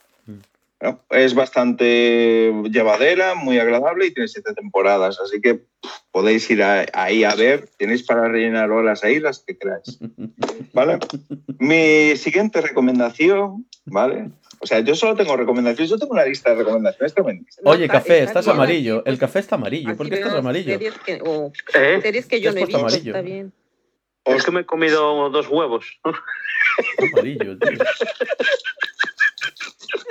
[0.86, 5.64] Bueno, es bastante llevadera, muy agradable y tiene siete temporadas, así que
[6.12, 9.98] podéis ir a- ahí a ver, tenéis para rellenar horas ahí las que queráis.
[10.72, 10.98] ¿Vale?
[11.58, 14.30] Mi siguiente recomendación, ¿vale?
[14.60, 17.14] O sea, yo solo tengo recomendaciones, yo tengo una lista de recomendaciones
[17.64, 19.02] Oye, está- café, está estás amarillo.
[19.06, 19.96] El café está amarillo.
[19.96, 20.70] ¿Por qué estás amarillo?
[20.72, 21.98] Series que, o ¿Eh?
[22.00, 23.10] series que yo no he visto, amarillo.
[23.10, 23.52] está bien.
[24.24, 25.98] Es que me he comido dos huevos.
[27.12, 27.70] Amarillo, tío.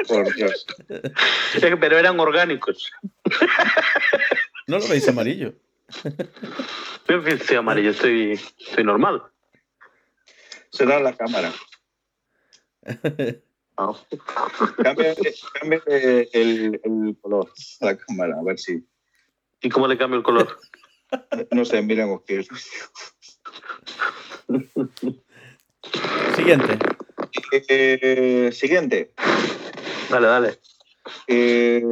[0.07, 0.65] Por Dios.
[1.59, 2.91] Pero eran orgánicos.
[4.67, 5.53] ¿No lo veis amarillo?
[7.07, 9.23] Yo que estoy amarillo, estoy, estoy normal.
[10.71, 11.53] Será la cámara.
[13.77, 13.91] Ah.
[14.81, 15.13] Cambia,
[15.59, 15.81] cambia
[16.31, 18.87] el, el color a la cámara, a ver si.
[19.61, 20.57] ¿Y cómo le cambio el color?
[21.51, 22.47] No sé, miren ustedes.
[26.35, 26.77] Siguiente.
[27.51, 29.13] Eh, siguiente.
[30.09, 30.59] Dale, dale.
[31.27, 31.83] Eh,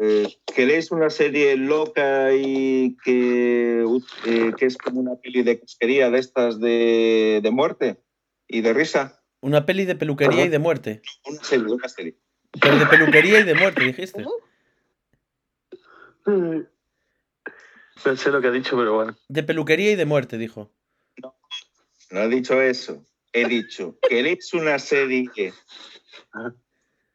[0.00, 3.84] eh, ¿Queréis una serie loca y que,
[4.24, 8.02] eh, que es como una peli de casquería de estas de, de muerte
[8.48, 9.22] y de risa?
[9.40, 10.46] Una peli de peluquería Ajá.
[10.46, 11.02] y de muerte.
[11.26, 12.16] Una serie, una serie.
[12.60, 14.24] Pero de peluquería y de muerte, dijiste.
[16.26, 19.16] No sé lo que ha dicho, pero bueno.
[19.28, 20.70] De peluquería y de muerte, dijo.
[22.10, 23.04] No he dicho eso.
[23.32, 25.30] He dicho, ¿queréis una serie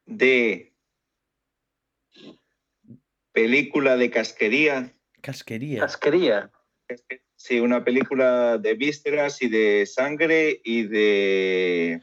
[0.07, 0.73] de
[3.31, 4.93] película de casquería?
[5.21, 5.81] Casquería.
[5.81, 6.51] Casquería.
[7.35, 12.01] Sí, una película de vísceras y de sangre y de...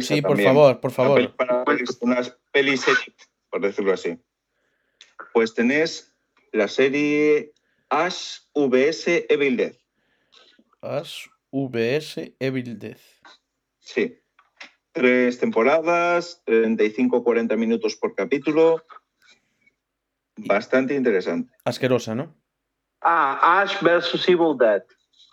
[0.00, 0.48] Sí, por también.
[0.48, 1.36] favor, por Una favor.
[1.36, 1.64] para-
[2.00, 2.84] Unas pelis,
[3.50, 4.18] por decirlo así.
[5.32, 6.12] Pues tenés
[6.50, 7.52] la serie
[7.88, 9.76] Ash vs Evil Dead.
[10.80, 13.00] Ash VS Evil Death.
[13.78, 14.18] Sí.
[14.92, 18.84] Tres temporadas, 35-40 minutos por capítulo.
[20.36, 21.50] Bastante interesante.
[21.64, 22.34] Asquerosa, ¿no?
[23.00, 24.82] Ah, Ash versus Evil Dead.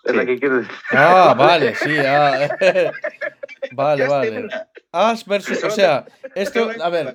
[0.06, 0.17] Es Sí.
[0.17, 0.76] la que quieres decir.
[0.91, 1.93] Ah, vale, sí.
[2.00, 2.48] ah.
[3.74, 4.48] vale, vale.
[4.93, 5.62] Ash versus.
[5.63, 6.69] O sea, esto.
[6.82, 7.13] A ver,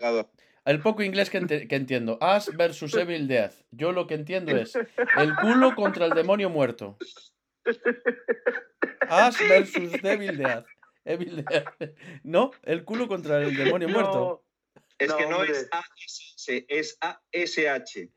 [0.66, 2.18] el poco inglés que entiendo.
[2.20, 3.54] Ash versus Evil Death.
[3.70, 4.76] Yo lo que entiendo es
[5.16, 6.98] el culo contra el demonio muerto.
[9.08, 10.66] Ash versus Devil Death.
[11.04, 11.44] Evil.
[12.24, 12.50] ¿No?
[12.62, 14.44] El culo contra el demonio muerto.
[14.98, 15.52] Es que no hombre.
[15.52, 18.08] es ASH, es ASH.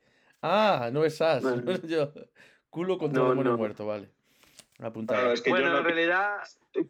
[0.42, 1.20] Ah, no es.
[1.20, 1.72] No.
[1.86, 2.12] Yo,
[2.70, 3.58] culo contra No, demonio no.
[3.58, 4.08] muerto, vale.
[4.80, 5.18] Apuntado.
[5.20, 6.36] Claro, es que bueno, yo no- en realidad,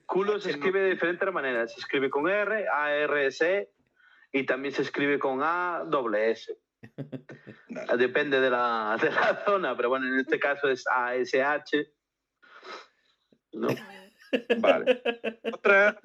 [0.05, 1.73] culo se escribe de diferentes maneras.
[1.73, 3.71] Se escribe con R, A, R, S,
[4.31, 6.55] y también se escribe con A, doble S.
[7.71, 7.97] Vale.
[7.99, 11.89] Depende de la, de la zona, pero bueno, en este caso es ASH.
[13.53, 13.69] ¿no?
[14.59, 15.03] Vale.
[15.53, 15.99] Otra,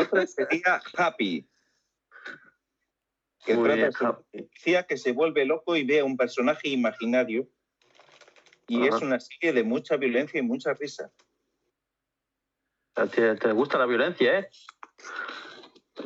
[0.00, 1.48] otra sería Happy.
[3.44, 4.22] Que Muy trata bien, sobre Happy.
[4.32, 7.48] un policía que se vuelve loco y ve a un personaje imaginario.
[8.68, 8.96] Y Ajá.
[8.96, 11.10] es una serie de mucha violencia y mucha risa.
[13.12, 14.48] Te, te gusta la violencia, ¿eh?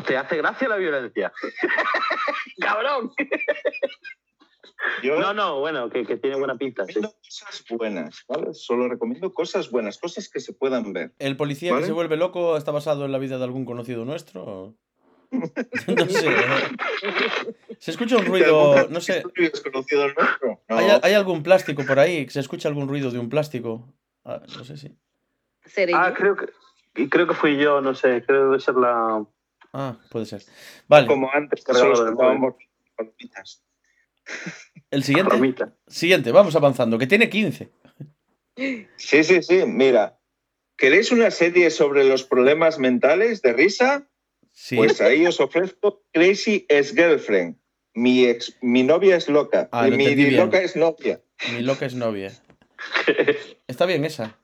[0.06, 1.32] Te hace gracia la violencia.
[2.60, 3.12] ¡Cabrón!
[5.02, 6.94] Yo No, no, bueno, que, que tiene buena pinta, sí.
[7.00, 8.52] cosas buenas, ¿vale?
[8.54, 11.12] Solo recomiendo cosas buenas, cosas que se puedan ver.
[11.18, 11.82] ¿El policía ¿Vale?
[11.82, 14.44] que se vuelve loco está basado en la vida de algún conocido nuestro?
[14.44, 14.74] o?
[15.32, 16.28] no sé.
[17.78, 19.22] Se escucha un ruido, no sé.
[19.36, 20.60] ¿Es desconocido el nuestro?
[20.68, 20.76] No.
[20.76, 22.28] ¿Hay, hay algún plástico por ahí?
[22.28, 23.86] ¿Se escucha algún ruido de un plástico?
[24.24, 24.96] Ah, no sé si.
[25.64, 26.14] ¿Seré Ah, yo?
[26.14, 26.46] creo que,
[26.96, 29.24] y creo que fui yo, no sé, creo que debe ser la...
[29.72, 30.42] Ah, puede ser.
[30.88, 32.54] Vale, Como antes, que Cargado solo del estábamos
[32.96, 33.62] palomitas.
[34.90, 35.36] El siguiente.
[35.86, 37.70] Siguiente, vamos avanzando, que tiene 15.
[38.96, 39.64] Sí, sí, sí.
[39.66, 40.18] Mira,
[40.76, 44.08] ¿queréis una serie sobre los problemas mentales de risa?
[44.52, 44.76] Sí.
[44.76, 47.56] Pues ahí os ofrezco Crazy ex Girlfriend.
[47.94, 49.68] Mi, ex, mi novia es loca.
[49.72, 50.36] Ah, mi bien.
[50.36, 51.20] loca es novia.
[51.52, 52.32] Mi loca es novia.
[53.66, 54.39] Está bien esa.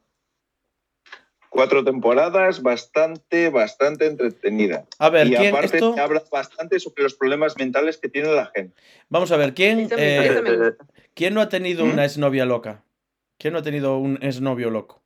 [1.56, 4.84] Cuatro temporadas, bastante, bastante entretenida.
[4.98, 5.94] A ver, y ¿quién aparte esto?
[5.94, 8.80] te habla bastante sobre los problemas mentales que tiene la gente.
[9.08, 10.72] Vamos a ver, ¿quién, eh.
[11.14, 11.90] ¿quién no ha tenido ¿Mm?
[11.92, 12.84] una exnovia loca?
[13.38, 15.02] ¿Quién no ha tenido un exnovio loco?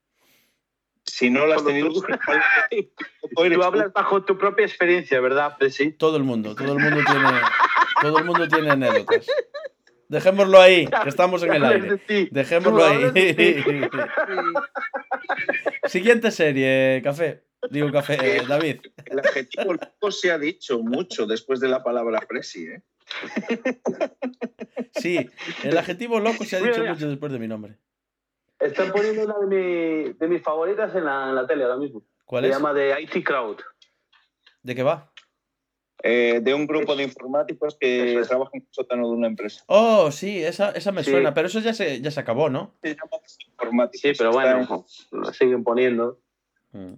[1.04, 2.02] Si no las has tenido, tú-
[3.54, 5.92] tú hablas bajo tu propia experiencia, ¿verdad, Presi?
[5.92, 7.40] Todo el mundo, todo el mundo tiene,
[8.00, 9.26] todo el mundo tiene anécdotas.
[10.10, 12.00] Dejémoslo ahí, que estamos en el aire.
[12.32, 13.04] Dejémoslo ahí.
[15.86, 17.44] Siguiente serie, café.
[17.70, 18.80] Digo café, eh, David.
[19.04, 22.82] El adjetivo loco se ha dicho mucho después de la palabra presi, ¿eh?
[24.94, 25.30] Sí,
[25.62, 26.94] el adjetivo loco se ha dicho mira.
[26.94, 27.76] mucho después de mi nombre.
[28.58, 32.02] Están poniendo una de, mi- de mis favoritas en la, en la tele ahora mismo.
[32.24, 32.56] ¿Cuál Se es?
[32.56, 33.58] llama The IT Crowd.
[34.62, 35.09] ¿De qué va?
[36.02, 38.28] Eh, de un grupo de informáticos que es.
[38.28, 39.62] trabajan en el sótano de una empresa.
[39.66, 41.10] Oh, sí, esa, esa me Sí.
[41.10, 42.74] suena, pero eso ya se, ya se acabó, ¿no?
[42.82, 43.10] Se llama
[43.50, 44.00] informáticos.
[44.00, 46.18] Sí, pero bueno, la siguen poniendo.
[46.72, 46.94] Mm.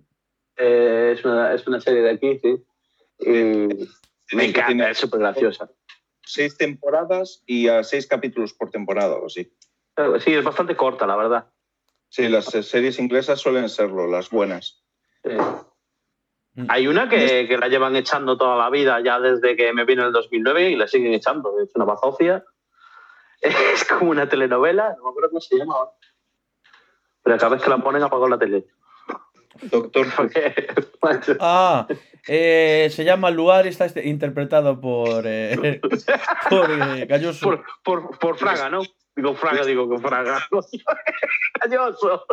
[0.56, 2.62] Eh, es, una, es una serie de aquí, sí.
[3.20, 3.26] Y
[4.36, 5.70] me encanta, tiene- es súper graciosa.
[6.24, 9.52] seis temporadas y a seis capítulos por temporada o así.
[10.24, 11.46] Sí, es bastante corta, la verdad.
[12.08, 14.84] Sí, las eh, series inglesas suelen serlo, las buenas.
[15.24, 15.30] Sí.
[16.54, 16.66] Mm.
[16.68, 20.02] Hay una que, que la llevan echando toda la vida, ya desde que me vino
[20.02, 21.60] en el 2009 y la siguen echando.
[21.62, 22.44] Es una bazofia.
[23.74, 25.90] Es como una telenovela, no me acuerdo cómo se llama ahora.
[27.24, 28.66] Pero cada vez que la ponen apago la tele.
[29.62, 30.06] Doctor
[31.40, 31.86] Ah,
[32.28, 35.80] eh, se llama Luar y está este- interpretado por, eh,
[36.50, 37.44] por eh, Galloso.
[37.44, 38.82] por, por, por Fraga, ¿no?
[39.14, 40.38] Digo Fraga, digo que Fraga.
[41.60, 42.24] Calloso.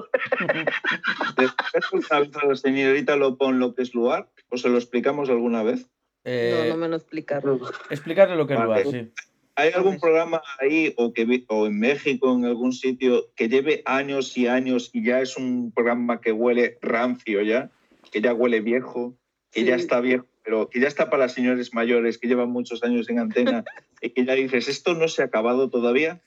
[1.38, 4.30] ¿Explicaste una vez a la señorita Lopón lo que es Luar?
[4.50, 5.90] ¿O se lo explicamos alguna vez?
[6.24, 7.60] Eh, No, no me lo explicaron.
[7.90, 8.84] Explicarle lo que es Vale.
[8.84, 9.12] Luar, sí.
[9.56, 14.38] ¿Hay algún programa ahí o, que, o en México, en algún sitio, que lleve años
[14.38, 17.70] y años y ya es un programa que huele rancio ya?
[18.10, 19.18] Que ya huele viejo,
[19.52, 23.10] que ya está viejo, pero que ya está para señores mayores que llevan muchos años
[23.10, 23.66] en antena
[24.02, 26.22] y que ya dices, ¿esto no se ha acabado todavía?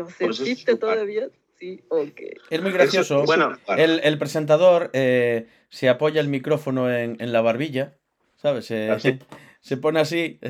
[0.00, 1.28] Eso ¿existe es todavía?
[1.58, 2.20] Sí, ok.
[2.50, 3.18] Es muy gracioso.
[3.18, 3.56] Eso- Bueno.
[3.76, 7.94] El, el presentador eh, se apoya el micrófono en, en la barbilla,
[8.36, 8.66] ¿sabes?
[8.66, 8.90] Se,
[9.60, 10.40] se pone así,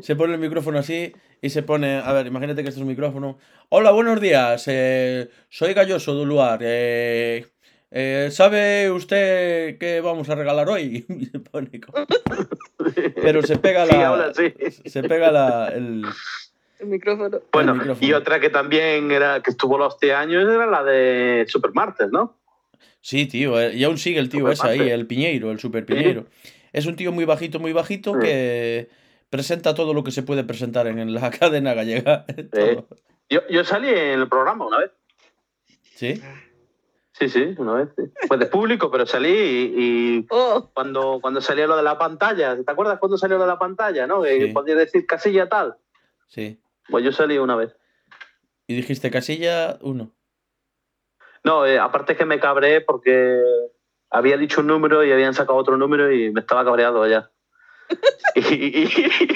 [0.00, 2.88] se pone el micrófono así y se pone, a ver, imagínate que este es un
[2.88, 3.38] micrófono.
[3.68, 6.60] Hola, buenos días, eh, soy Galloso de Luar.
[6.62, 7.46] eh,
[7.96, 11.06] eh, ¿Sabe usted qué vamos a regalar hoy?
[11.18, 12.06] Y se pone como-
[13.22, 14.52] Pero se pega Sí, la, ahora sí.
[14.84, 16.04] se pega la, el,
[16.80, 17.40] El micrófono.
[17.52, 18.06] Bueno, micrófono.
[18.06, 22.36] y otra que también era que estuvo los 10 años era la de Supermartes, ¿no?
[23.00, 25.84] Sí, tío, eh, y aún sigue el tío Super ese ahí, el Piñeiro, el Super
[25.86, 26.26] Piñeiro.
[26.72, 28.20] Es un tío muy bajito, muy bajito Sí.
[28.20, 28.88] que
[29.30, 32.24] presenta todo lo que se puede presentar en la cadena gallega.
[33.30, 34.90] Yo, yo salí en el programa una vez.
[35.94, 36.20] ¿Sí?
[37.16, 37.88] Sí, sí, una vez.
[37.96, 38.02] sí.
[38.26, 39.74] Fue de público, pero salí y,
[40.18, 43.48] y Oh, cuando, cuando salió lo de la pantalla, ¿te acuerdas cuando salió lo de
[43.50, 44.22] la pantalla, no?
[44.22, 44.52] Que Sí.
[44.52, 45.76] podía decir casilla tal.
[46.26, 46.60] Sí.
[46.90, 47.74] Pues yo salí una vez.
[48.66, 50.10] Y dijiste casilla 1.
[51.44, 53.40] No, eh, aparte que me cabré porque
[54.10, 57.30] había dicho un número y habían sacado otro número y me estaba cabreado ya.
[58.34, 58.88] y, y-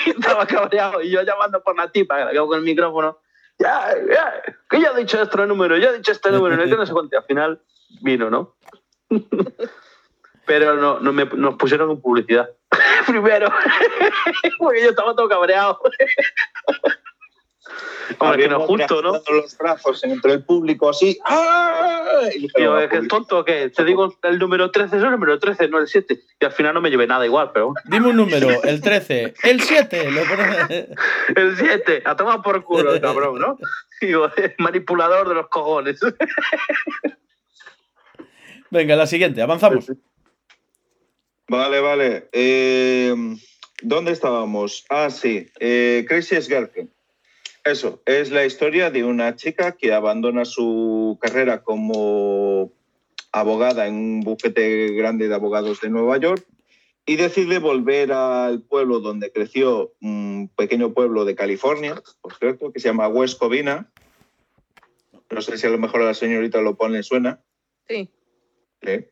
[0.07, 3.19] y estaba cabreado y yo llamando por la tipa, que la con el micrófono.
[3.59, 6.87] Ya, ya, que yo he dicho este número, yo he dicho este número, no, no
[6.87, 7.19] sé cuánto.
[7.19, 7.61] Al final
[8.01, 8.57] vino, ¿no?
[10.47, 12.49] Pero no, no me, nos pusieron en publicidad.
[13.07, 13.49] Primero,
[14.59, 15.81] porque yo estaba todo cabreado.
[18.19, 19.13] Hombre, que no es justo, ¿no?
[19.31, 21.19] Los brazos entre el público así.
[21.27, 22.21] ¡Ah!
[22.35, 25.39] Y "No, es que es tonto que te digo el número 13 es el número
[25.39, 26.19] 13, no el 7.
[26.41, 27.75] Y al final no me llevé nada igual, pero.
[27.85, 30.11] Dime un número, el 13, el 7.
[30.11, 30.89] Lo pones-
[31.37, 33.59] el 7, a tomar por culo el cabrón, ¿no?
[34.01, 36.01] Digo, manipulador de los cojones.
[38.71, 39.91] Venga, la siguiente, avanzamos.
[41.49, 42.29] Vale, vale.
[42.33, 43.15] Eh,
[43.83, 44.85] ¿Dónde estábamos?
[44.91, 45.49] Ah, sí.
[45.61, 46.91] Eh, Crazy Girlfriend.
[47.69, 52.73] Eso, es la historia de una chica que abandona su carrera como
[53.31, 56.47] abogada en un bufete grande de abogados de Nueva York
[57.05, 62.81] y decide volver al pueblo donde creció, un pequeño pueblo de California, por cierto, que
[62.81, 63.91] se llama West Covina.
[65.31, 67.41] No sé si a lo mejor a la señorita lo pone suena.
[67.89, 68.11] sí.
[68.83, 69.07] Sí.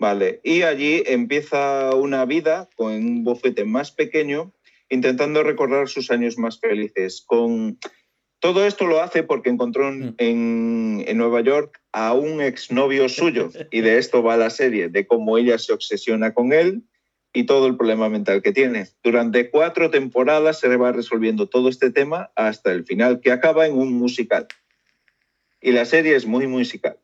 [0.00, 4.50] Vale, y allí empieza una vida con un bufete más pequeño,
[4.88, 7.22] intentando recordar sus años más felices.
[7.26, 7.78] Con...
[8.40, 10.14] Todo esto lo hace porque encontró en, Mm.
[10.18, 15.06] en- en Nueva York a un exnovio suyo, y de esto va la serie, de
[15.06, 16.82] cómo ella se obsesiona con él
[17.34, 18.88] y todo el problema mental que tiene.
[19.04, 23.76] Durante cuatro temporadas se va resolviendo todo este tema hasta el final, que acaba en
[23.76, 24.48] un musical.
[25.60, 26.96] Y la serie es muy musical.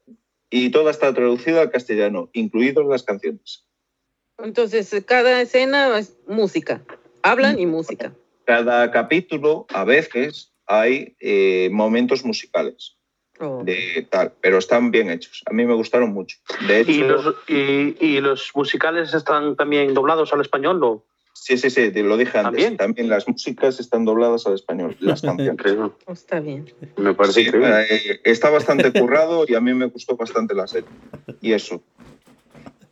[0.49, 3.66] y toda está traducida al castellano, incluidas las canciones.
[4.39, 6.82] Entonces, cada escena es música.
[7.22, 8.12] Hablan y música.
[8.45, 12.93] Cada capítulo, a veces, hay eh, momentos musicales
[13.39, 13.62] Oh.
[13.62, 15.43] de tal, pero están bien hechos.
[15.45, 16.39] A mí me gustaron mucho.
[16.67, 20.83] De hecho, ¿Y los, y, y los musicales están también doblados al español?
[20.83, 21.05] ¿o?
[21.35, 22.45] sí, sí, sí, te lo dije antes.
[22.45, 22.77] ¿También?
[22.79, 25.67] También, las músicas están dobladas al español, las canciones.
[26.07, 26.73] Oh, está bien.
[26.97, 27.83] Me parece Sí, increíble.
[27.91, 30.89] eh, está bastante currado y a mí me gustó bastante la serie.
[31.43, 31.83] Y eso.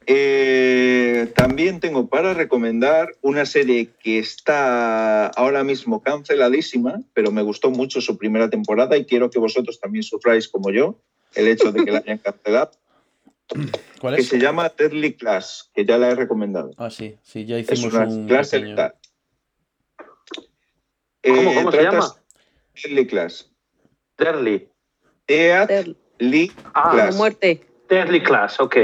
[0.06, 7.70] Eh, también tengo para recomendar una serie que está ahora mismo canceladísima, pero me gustó
[7.70, 11.00] mucho su primera temporada y quiero que vosotros también sufráis como yo
[11.34, 12.70] el hecho de que la hayan cancelado,
[14.00, 14.28] ¿Cuál que es?
[14.28, 16.70] se llama Deadly Class, que ya la he recomendado.
[16.76, 18.94] Ah, sí, sí, ya Es hicimos una un clase pequeño- letal.
[21.22, 22.14] ¿Cómo- cómo se trata- llama?
[22.82, 23.50] Deadly Class.
[24.18, 24.68] Deadly.
[25.26, 27.16] Deadly Ah, La Class.
[27.16, 27.66] muerte.
[27.88, 28.76] Deadly Class, ok.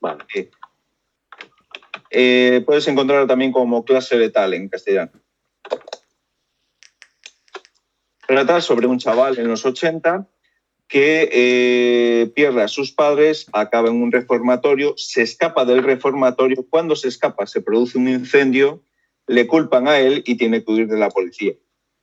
[0.00, 0.24] Vale.
[2.10, 5.12] Eh, puedes encontrarlo también como clase letal en castellano.
[8.26, 10.28] Trata sobre un chaval en los 80
[10.88, 16.64] que eh, pierde a sus padres, acaba en un reformatorio, se escapa del reformatorio.
[16.68, 18.82] Cuando se escapa se produce un incendio,
[19.26, 21.54] le culpan a él y tiene que huir de la policía.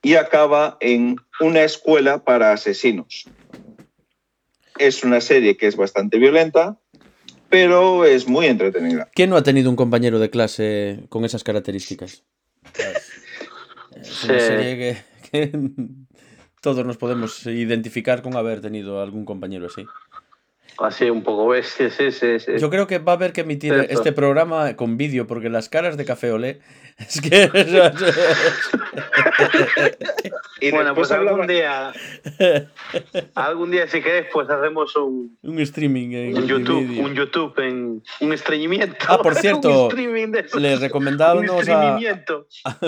[0.01, 3.25] Y acaba en una escuela para asesinos.
[4.77, 6.77] Es una serie que es bastante violenta,
[7.53, 9.07] pero es muy entretenida.
[9.13, 12.23] ¿Quién no ha tenido un compañero de clase con esas características?
[13.95, 14.47] Es una Sí.
[14.47, 14.97] serie que,
[15.51, 15.59] que
[16.63, 19.85] todos nos podemos identificar con haber tenido algún compañero así.
[20.79, 22.53] Así un poco bestia, sí, sí, sí.
[22.57, 23.93] Yo creo que va a haber que emitir Cierto.
[23.93, 26.59] este programa con vídeo, porque las caras de Café Olé
[26.97, 27.49] es que...
[30.61, 31.91] Y bueno, pues algún día,
[33.35, 38.03] algún día si queréis, pues hacemos un, un streaming en un YouTube, un YouTube en
[38.21, 38.95] un estreñimiento.
[39.07, 40.59] Ah, por cierto, un streaming de eso.
[40.59, 41.99] Le un recomendamos a...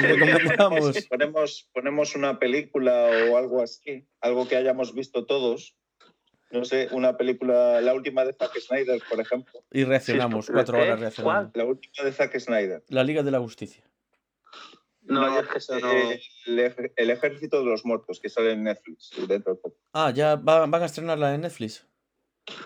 [0.00, 1.06] recomendamos...
[1.08, 5.76] ponemos, ponemos una película o algo así, algo que hayamos visto todos.
[6.52, 9.64] No sé, una película, la última de Zack Snyder, por ejemplo.
[9.72, 10.82] Y reaccionamos, Sí, cuatro ¿eh?
[10.82, 11.50] horas reaccionando.
[11.54, 12.84] La última de Zack Snyder.
[12.88, 13.82] La Liga de la Justicia.
[15.02, 15.90] No, yo es que eso no.
[15.90, 19.76] eh, el, ej- el ejército de los muertos, que sale en Netflix dentro de poco.
[19.94, 21.86] Ah, ya va- van a estrenarla en Netflix.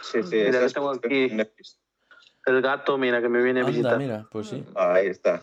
[0.02, 1.28] Sí, sí, Mira, esa la es- tengo aquí.
[1.30, 1.80] Netflix.
[2.44, 3.98] El gato, mira, que me viene a Anda, visitar.
[3.98, 5.42] mira, pues sí, Ahí está.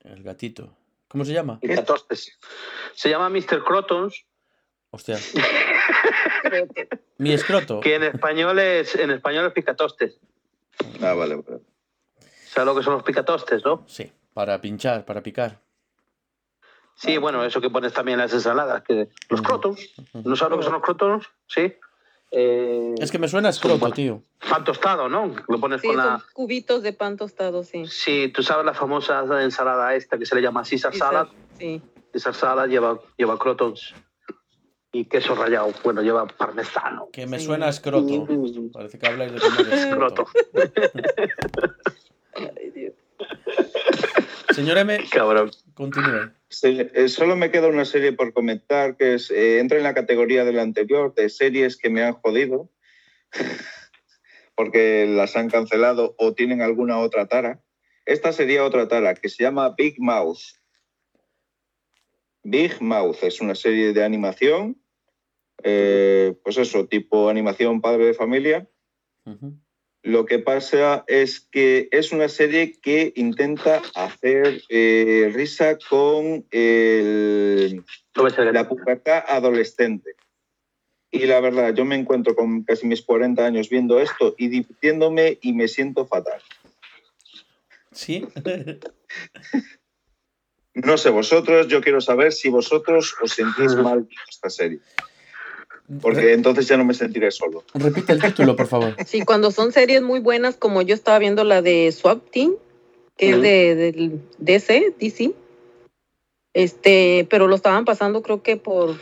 [0.00, 0.76] el gatito.
[1.08, 1.60] ¿Cómo se llama?
[1.60, 2.38] Picatostes.
[2.94, 3.62] Se llama Mr.
[3.62, 4.24] Crotons,
[4.90, 5.18] Hostia.
[7.18, 7.80] Mi escroto.
[7.80, 10.18] que en español es, en español es picatostes.
[11.02, 11.60] Ah, vale, vale.
[12.46, 13.84] ¿Sabes lo que son los picatostes, no?
[13.86, 15.60] Sí, para pinchar, para picar.
[16.96, 19.48] Sí, bueno, eso que pones también en las ensaladas, que los Ujú.
[19.48, 19.94] crotons.
[20.12, 21.26] ¿No sabes lo que son los crotons?
[21.48, 21.74] Sí.
[22.30, 24.22] Eh, Es que me suena a escroto, tío.
[24.48, 25.34] Pan tostado, ¿no?
[25.48, 26.24] Lo pones Sí, con son la...
[26.32, 27.86] cubitos de pan tostado, sí.
[27.86, 31.28] Sí, tú sabes la famosa ensalada esta que se le llama Caesar Caesar, salad.
[31.58, 31.82] Sí.
[32.12, 33.94] Caesar salad lleva, lleva crotons
[34.94, 35.74] y queso rallado.
[35.82, 37.08] Bueno, lleva parmesano.
[37.12, 38.26] Que me suena a escroto.
[38.72, 40.26] Parece que habláis de comer escroto.
[42.34, 42.94] Ay, Dios.
[44.54, 45.50] Señor M, Cabrón.
[45.74, 46.30] continúe.
[46.48, 49.94] Sí, eh, solo me queda una serie por comentar que es, eh, entra en la
[49.94, 52.70] categoría de la anterior de series que me han jodido
[54.54, 57.60] porque las han cancelado o tienen alguna otra tara.
[58.06, 60.38] Esta sería otra tara que se llama Big Mouth.
[62.44, 64.83] Big Mouth es una serie de animación,
[65.62, 68.68] eh, pues eso, tipo animación padre de familia.
[70.02, 77.82] Lo que pasa es que es una serie que intenta hacer eh, risa con el-
[78.52, 80.16] la pubertad adolescente.
[81.10, 85.38] Y la verdad, yo me encuentro con casi mis 40 años viendo esto y divirtiéndome
[85.40, 86.42] y me siento fatal.
[87.92, 88.26] ¿Sí?
[90.74, 94.80] No sé vosotros, yo quiero saber si vosotros os sentís mal viendo esta serie.
[96.00, 97.62] Porque entonces ya no me sentiré solo.
[97.74, 98.96] Repite el título, por favor.
[99.06, 102.54] Sí, cuando son series muy buenas, como yo estaba viendo la de Swap Team,
[103.16, 105.34] que es de, del DC, DC.
[106.54, 108.96] Este, pero lo estaban pasando creo que por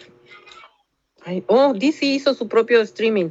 [1.25, 3.31] ay, oh, DC hizo su propio streaming.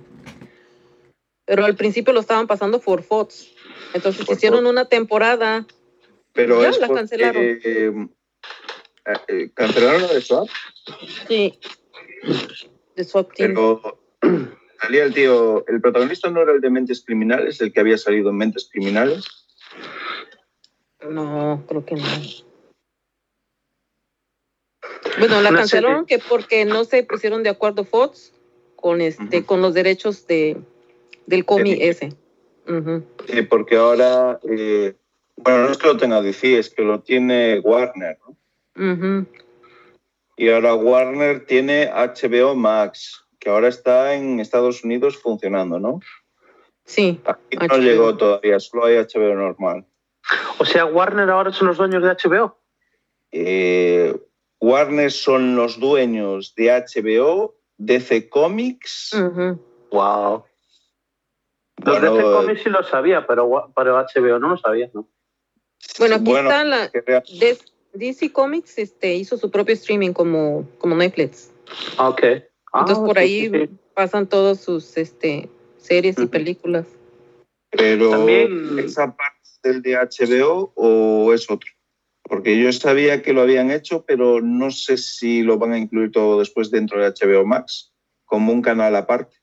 [1.46, 3.48] Pero al principio lo estaban pasando por Fox.
[3.94, 4.70] Entonces Por hicieron Fox.
[4.72, 5.66] una temporada.
[6.34, 7.44] Pero Ya, es la porque, cancelaron.
[7.44, 8.08] eh,
[9.28, 10.48] eh, ¿Cancelaron la de Swap?
[11.28, 11.60] Sí.
[12.96, 13.54] De Swap Team.
[13.54, 14.00] Pero
[14.82, 18.30] salía el tío, el protagonista no era el de Mentes Criminales, el que había salido
[18.30, 19.26] en Mentes Criminales.
[21.10, 22.04] No, creo que no.
[25.20, 28.34] Bueno, la cancelaron que porque no se pusieron de acuerdo Fox
[28.76, 29.46] con este Ujú.
[29.46, 30.58] con los derechos de,
[31.26, 31.84] del cómic Sí.
[31.84, 32.14] ese.
[32.68, 33.04] Ujú.
[33.28, 34.96] Sí, porque ahora, eh,
[35.38, 38.38] bueno, no es que lo tenga DC, es que lo tiene Warner, ¿no?
[38.76, 39.28] Ujú.
[40.42, 46.00] Y ahora Warner tiene HBO Max, que ahora está en Estados Unidos funcionando, ¿no?
[46.84, 47.78] Sí, Aquí no HBO.
[47.78, 49.86] llegó todavía, solo hay HBO normal.
[50.58, 52.58] O sea, Warner ahora son los dueños de HBO.
[53.32, 54.20] Eh,
[54.60, 59.14] Warner son los dueños de HBO, DC Comics.
[59.14, 59.62] Ujú.
[59.92, 60.44] Wow.
[61.86, 65.08] Los Bueno, DC Comics sí lo sabía, pero, pero HBO no lo sabía, ¿no?
[66.00, 66.92] Bueno, aquí bueno, está la
[67.94, 71.52] DC Comics este, hizo su propio streaming como, como Netflix.
[71.98, 72.22] Ah, ok.
[72.74, 73.78] Ah, Entonces por sí, ahí sí, sí.
[73.94, 76.30] pasan todas sus este, series y Ujú.
[76.32, 76.86] películas.
[77.72, 81.70] Pero También- ¿esa parte del de HBO o es otro?
[82.24, 86.12] Porque yo sabía que lo habían hecho, pero no sé si lo van a incluir
[86.12, 87.94] todo después dentro de HBO Max,
[88.26, 89.36] como un canal aparte.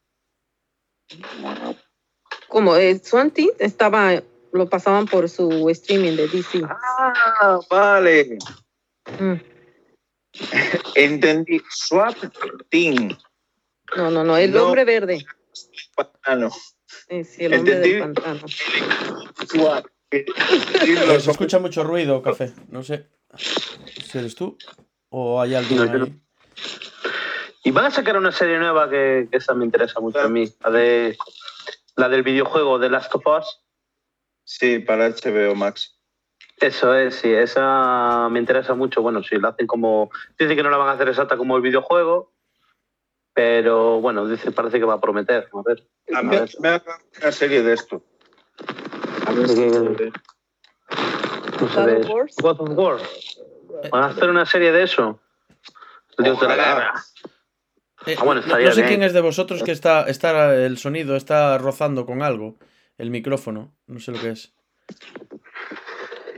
[2.49, 4.23] Como eh, Swanty estaba,
[4.53, 6.63] lo pasaban por su streaming de DC.
[6.65, 8.39] Ah, vale.
[9.19, 9.35] Mm.
[10.95, 11.61] Entendí.
[11.71, 12.17] Swap
[12.71, 13.17] Team.
[13.97, 14.67] No, no, no, el No.
[14.67, 15.25] hombre verde.
[16.25, 16.51] Ah, no.
[17.09, 17.91] Eh, sí, el hombre Entendí.
[17.95, 18.41] del pantano.
[19.51, 19.87] Swap.
[20.11, 22.53] Se escucha mucho ruido, café.
[22.71, 24.57] No sé si eres tú
[25.11, 26.21] o hay alguien No, ahí.
[27.65, 30.51] Y van a sacar una serie nueva que, que esa me interesa mucho a mí,
[30.63, 31.19] la de
[31.97, 33.61] la del videojuego de Last of Us.
[34.51, 35.95] Sí, para HBO Max.
[36.59, 39.03] Eso es, sí, esa me interesa mucho.
[39.03, 40.11] Bueno, si la hacen como.
[40.39, 42.33] Dice que no la van a hacer exacta como el videojuego,
[43.35, 45.51] pero bueno, dice, parece que va a prometer.
[45.53, 45.87] A ver.
[46.15, 46.49] A A mí ver.
[46.61, 46.81] me
[47.21, 48.03] una serie de esto.
[49.27, 49.71] A ver si Sí.
[52.41, 52.71] God of.
[52.71, 52.97] War.
[53.93, 55.21] ¿Van a hacer una serie de eso?
[56.17, 56.95] El Dios de la guerra.
[58.07, 58.87] Eh, Ah, bueno, no- sé bien.
[58.89, 62.57] quién es de vosotros que está, está el sonido, está rozando con algo.
[62.99, 64.53] El micrófono, no sé lo que es.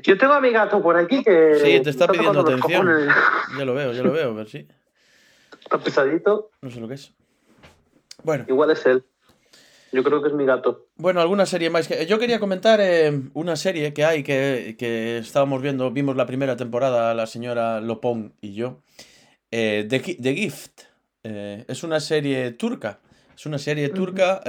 [0.02, 1.54] Yo tengo a mi gato por aquí que.
[1.56, 2.88] Sí, te está pidiendo atención.
[3.58, 4.66] Ya lo veo, ya lo veo, a ver si.
[5.62, 6.50] Está pesadito.
[6.62, 7.12] No sé lo que es.
[8.22, 9.04] Bueno, Igual es él.
[9.92, 10.86] Yo creo que es mi gato.
[10.96, 11.88] bueno, alguna serie más.
[11.88, 16.26] que Yo quería comentar eh, una serie que hay que, que estábamos viendo, vimos la
[16.26, 18.82] primera temporada, la señora Lopón y yo.
[19.50, 20.82] Eh, The, Gi- The Gift.
[21.24, 23.00] Eh, es una serie turca.
[23.34, 24.40] Es una serie turca.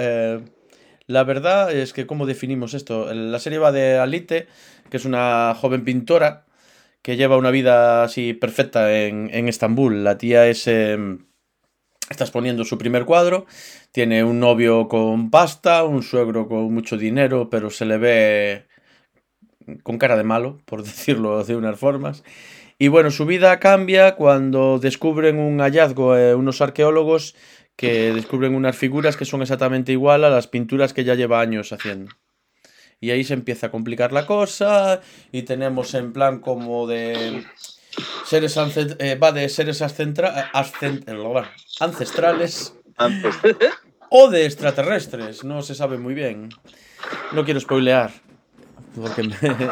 [1.12, 3.14] La verdad es que, ¿cómo definimos esto?
[3.14, 4.48] La serie va de Alite,
[4.90, 6.46] que es una joven pintora
[7.02, 10.04] que lleva una vida así perfecta en, Estambul.
[10.04, 10.68] La tía es.
[10.68, 10.98] eh,
[12.10, 13.46] está exponiendo su primer cuadro.
[13.92, 18.66] Tiene un novio con pasta, un suegro con mucho dinero, pero se le ve
[19.84, 22.24] con cara de malo, por decirlo de unas formas.
[22.78, 27.36] Y bueno, su vida cambia cuando descubren un hallazgo, eh, unos arqueólogos
[27.82, 31.74] que descubren unas figuras que son exactamente igual a las pinturas que ya lleva años
[31.74, 32.12] haciendo.
[33.00, 35.02] Y ahí se empieza a complicar la cosa
[35.32, 37.44] y tenemos en plan como de
[38.24, 38.56] seres
[39.00, 39.88] eh, va de seres eh,
[41.80, 42.76] ancestrales
[44.10, 46.50] o de extraterrestres, no se sabe muy bien.
[47.32, 48.12] No quiero spoilear,
[48.96, 49.28] porque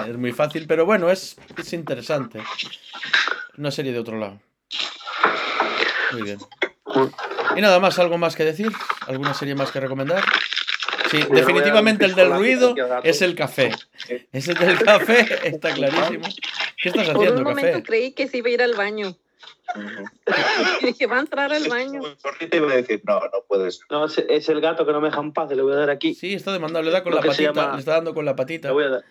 [0.09, 2.41] es muy fácil, pero bueno, es, es interesante.
[3.55, 4.41] Una serie de otro lado.
[6.11, 6.39] Muy bien.
[7.55, 8.71] Y nada más, ¿algo más que decir?
[9.07, 10.23] ¿Alguna serie más que recomendar?
[11.09, 13.71] Sí, Yo definitivamente el del ruido es el café.
[14.31, 16.27] Ese del café está clarísimo.
[16.81, 17.83] ¿Qué estás Por haciendo, un momento café?
[17.83, 19.15] creí que se iba a ir al baño.
[20.81, 22.01] Y dije, va a entrar al baño.
[22.23, 23.85] Ahorita iba a decir, no, no puede ser.
[23.89, 25.49] No, es, es el gato que no me deja en paz.
[25.51, 26.13] Le voy a dar aquí.
[26.13, 28.35] Sí, está demandado, le da con Lo la patita, llama- le está dando con la
[28.35, 28.67] patita.
[28.69, 29.03] Le voy a dar,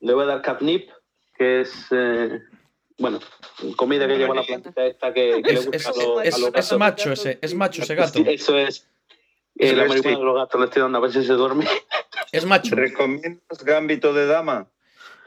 [0.00, 0.90] le voy a dar catnip,
[1.36, 1.86] que es.
[1.92, 2.40] eh,
[2.98, 3.20] bueno,
[3.76, 6.34] comida que lleva la plantita esta que, que le Es, gusta es- a, los- es-
[6.34, 6.78] a los es gatos.
[6.78, 8.12] macho ese, es macho ese gato.
[8.12, 8.86] Sí, Eso es.
[9.60, 10.18] Eh, la es, marihuana sí.
[10.20, 11.66] de los gatos le estoy dando a ver si se duerme.
[12.32, 12.74] Es macho.
[12.76, 14.68] ¿Recomiendas Gambito de Dama?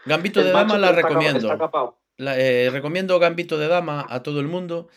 [0.06, 1.40] Gambito El de Dama la recomiendo.
[1.52, 1.98] Está capado.
[2.18, 4.88] La- eh, recomiendo Gambito de Dama a todo el mundo.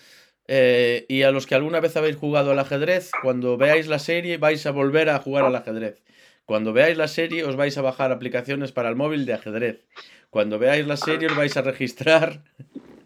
[0.46, 4.36] eh, y a los que alguna vez habéis jugado al ajedrez, cuando veáis la serie
[4.36, 6.02] vais a volver a jugar al ajedrez.
[6.44, 9.86] Cuando veáis la serie os vais a bajar aplicaciones para el móvil de ajedrez.
[10.34, 12.42] Cuando veáis la serie os vais a registrar.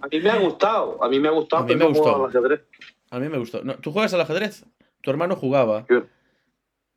[0.01, 1.05] A mí me ha gustado.
[1.05, 1.63] A mí me ha gustado.
[1.63, 2.17] A mí me gustó.
[2.17, 2.63] al ajedrez.
[3.11, 3.63] A mí me gustó.
[3.63, 4.65] No, ¿Tú juegas al ajedrez?
[5.03, 5.85] Tu hermano jugaba.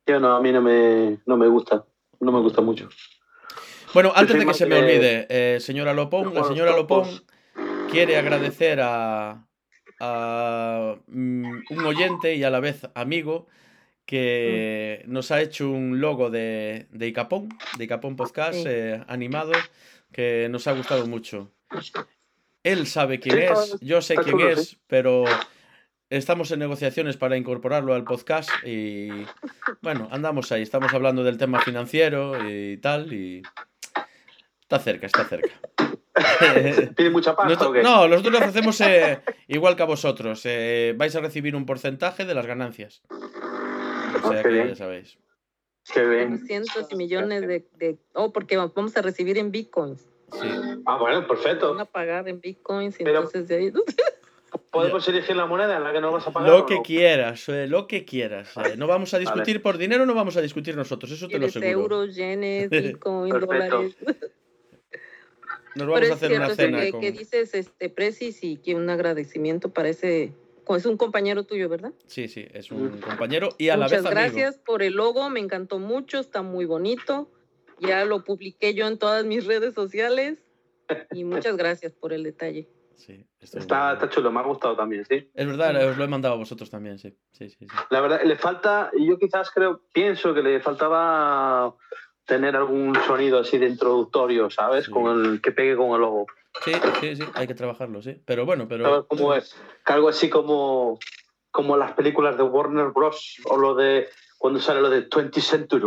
[0.06, 1.84] Yo no, a mí no me, no me gusta.
[2.18, 2.88] No me gusta mucho.
[3.92, 7.06] Bueno, antes de que se me de- olvide, eh, señora Lopón, la señora Lopón
[7.90, 9.46] quiere agradecer a,
[10.00, 13.48] a, mm, un oyente y a la vez amigo
[14.06, 19.52] que nos ha hecho un logo de, de Icapón, de Icapón Podcast eh, animado,
[20.12, 21.50] que nos ha gustado mucho.
[22.62, 25.24] Él sabe quién es, yo sé quién es, pero
[26.10, 29.08] estamos en negociaciones para incorporarlo al podcast y
[29.80, 33.42] bueno, andamos ahí, estamos hablando del tema financiero y tal y
[34.60, 35.50] está cerca, está cerca.
[36.96, 37.82] ¿Pide mucha pasta Nosotros- o qué?
[37.82, 40.42] no, nosotros lo hacemos eh, igual que a vosotros.
[40.44, 43.02] eh, vais a recibir un porcentaje de las ganancias.
[44.22, 45.16] O sea qué que ya sabéis.
[45.92, 46.38] Qué bien.
[46.46, 50.00] Cientos y millones de, de- Oh, porque vamos a recibir en bitcoins.
[50.32, 50.48] Sí.
[50.86, 51.70] Ah, bueno, perfecto.
[51.72, 53.72] Van a pagar en bitcoins y Pero- entonces de ahí...
[54.70, 56.48] ¿Podemos elegir la moneda en la que nos vas a pagar?
[56.50, 56.82] Lo que no?
[56.82, 58.54] quieras, eh, lo que quieras.
[58.56, 61.38] eh, no vamos a discutir por dinero, no vamos a discutir nosotros, eso te lo
[61.46, 61.96] ¿Quieres aseguro.
[62.02, 63.76] euros, yenes, bitcoins, Perfecto.
[63.76, 63.96] dólares?
[65.74, 67.00] Nos vamos Pero a es hacer cierto una cena que, con...
[67.00, 70.32] que dices, este, Precis, y que un agradecimiento para ese...
[70.68, 71.92] Es un compañero tuyo, ¿verdad?
[72.06, 74.20] Sí, sí, es un compañero y a la Muchas vez amigo.
[74.20, 77.30] gracias por el logo, me encantó mucho, está muy bonito.
[77.80, 80.38] Ya lo publiqué yo en todas mis redes sociales.
[81.12, 82.68] Y muchas gracias por el detalle.
[82.94, 83.58] Sí, Está,
[83.88, 83.94] bueno.
[83.94, 85.28] está chulo, me ha gustado también, sí.
[85.34, 87.16] Es verdad, os lo he mandado a vosotros también, sí.
[87.32, 87.66] Sí, sí, sí.
[87.90, 91.74] La verdad, le falta, yo quizás creo, pienso que le faltaba
[92.24, 94.84] tener algún sonido así de introductorio, ¿sabes?
[94.84, 94.90] Sí.
[94.92, 96.26] Con el que pegue con el logo.
[96.64, 98.20] Sí, sí, sí, hay que trabajarlo, sí.
[98.24, 98.84] Pero bueno, pero...
[98.84, 99.56] ¿Sabes cómo es?
[99.84, 100.98] Que algo así como,
[101.50, 103.40] como las películas de Warner Bros.
[103.46, 105.84] o lo de cuando sale lo de 20th Century.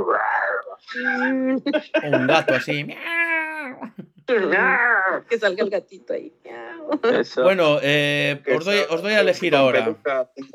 [2.04, 2.88] Un gato así.
[4.26, 6.34] que salga el gatito ahí.
[7.04, 7.44] Eso.
[7.44, 9.96] Bueno, eh, os, doy, os doy a elegir ahora.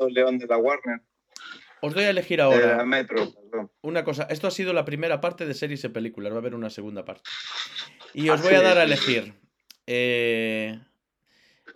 [0.09, 1.01] León de la Warner.
[1.81, 3.71] Os doy a elegir De la ahora Metro, perdón.
[3.81, 4.23] una cosa.
[4.29, 6.31] Esto ha sido la primera parte de series y películas.
[6.31, 7.23] Va a haber una segunda parte.
[8.13, 9.40] Y os Así voy a dar a elegir
[9.93, 10.79] eh,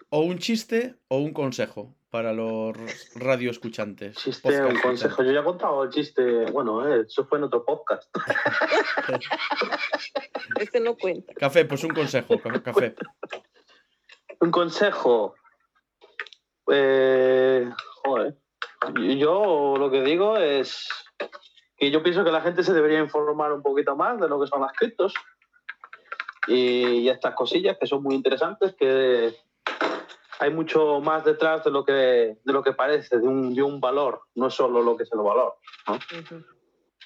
[0.10, 2.74] o un chiste o un consejo para los
[3.16, 4.16] radioescuchantes.
[4.16, 5.24] Chiste, podcast un consejo.
[5.24, 6.50] Yo ya he contado el chiste.
[6.52, 8.10] Bueno, eh, eso fue en otro podcast.
[10.60, 11.34] Ese no cuenta.
[11.34, 12.40] Café, pues un consejo.
[12.40, 12.96] ca- Café.
[14.40, 15.36] Un consejo.
[16.72, 17.70] Eh,
[18.06, 18.38] joder.
[19.18, 20.88] Yo lo que digo es
[21.78, 24.48] que yo pienso que la gente se debería informar un poquito más de lo que
[24.48, 25.14] son las criptos
[26.48, 29.36] y, y estas cosillas que son muy interesantes, que
[30.40, 31.94] hay mucho más detrás de lo que,
[32.44, 35.12] de lo que parece, de un, de un valor, no es solo lo que es
[35.12, 35.56] el valor,
[35.88, 36.44] Ujú.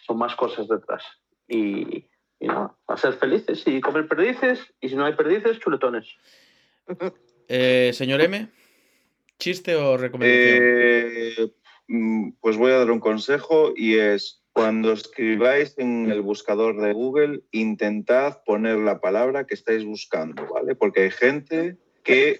[0.06, 1.04] son más cosas detrás.
[1.48, 2.06] Y,
[2.40, 6.08] y nada, a ser felices y comer perdices, y si no hay perdices, chuletones.
[7.52, 8.48] Eh, señor M,
[9.40, 10.60] ¿chiste o recomendación?
[10.62, 11.52] Eh,
[11.88, 16.92] mm, pues voy a dar un consejo y es cuando escribáis en el buscador de
[16.94, 20.76] Google, intentad poner la palabra que estáis buscando, ¿vale?
[20.76, 22.40] Porque hay gente que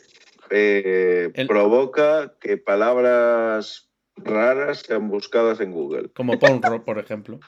[0.50, 6.10] eh, El- provoca que palabras raras sean buscadas en Google.
[6.14, 7.40] Como Ponro, por ejemplo.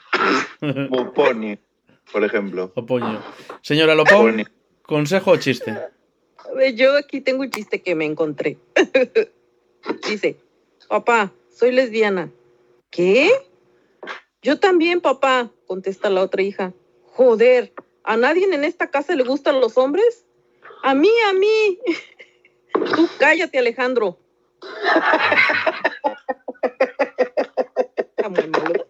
[0.60, 1.58] Como pony,
[2.10, 2.72] por ejemplo.
[2.74, 3.22] o Poño.
[3.60, 4.44] Señora Lopón, Pony.
[4.82, 5.70] ¿consejo o chiste?
[5.70, 8.56] A ver, Yo aquí tengo un chiste que me encontré.
[10.08, 10.36] Dice,
[10.88, 12.30] papá, soy lesbiana.
[12.90, 13.30] ¿Qué?
[14.42, 16.72] Yo también, papá, contesta la otra hija.
[17.04, 17.72] Joder,
[18.02, 20.26] ¿a nadie en esta casa le gustan los hombres?
[20.82, 21.78] A mí, a mí.
[22.96, 24.18] Tú cállate, Alejandro.
[27.96, 28.86] Está muy malo.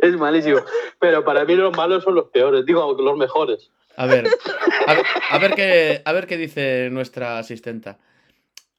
[0.00, 0.60] Es malísimo.
[0.98, 3.70] Pero para mí los malos son los peores, digo, los mejores.
[3.96, 4.26] A ver,
[4.86, 7.98] a ver, a ver qué, a ver qué dice nuestra asistenta.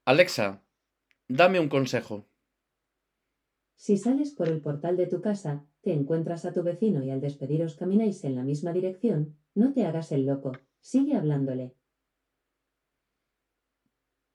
[0.06, 0.62] Alexa,
[1.28, 2.29] dame un consejo.
[3.80, 7.22] Si sales por el portal de tu casa, te encuentras a tu vecino y al
[7.22, 10.52] despediros camináis en la misma dirección, no te hagas el loco,
[10.82, 11.74] sigue hablándole.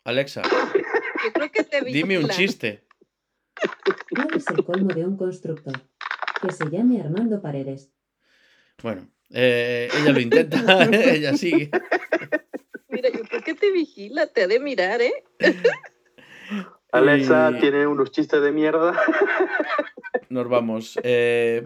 [0.04, 2.86] Alexa, Yo creo que te dime un chiste.
[4.16, 5.78] ¿Cuál es el colmo de un constructor?
[6.40, 7.92] Que se llame Armando Paredes.
[8.82, 10.56] Bueno, eh, ella lo intenta,
[10.90, 11.70] ella sigue.
[12.88, 15.12] Mira, yo creo que te vigila, te ha de mirar, ¿eh?
[16.94, 18.92] Alexa Y tiene unos chistes de mierda.
[20.28, 20.96] Nos vamos.
[21.02, 21.64] Eh,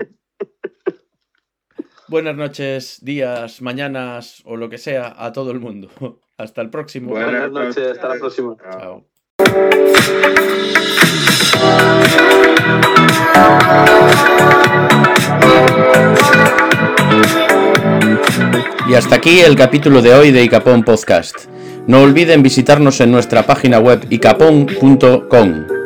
[2.09, 5.91] buenas noches, días, mañanas o lo que sea a todo el mundo.
[6.39, 7.11] Hasta el próximo.
[7.11, 8.57] Buenas noches, hasta la próxima.
[8.63, 9.05] Chao.
[18.89, 21.49] Y hasta aquí el capítulo de hoy de Icapón Podcast.
[21.89, 25.78] No olviden visitarnos en nuestra página web icapón.com.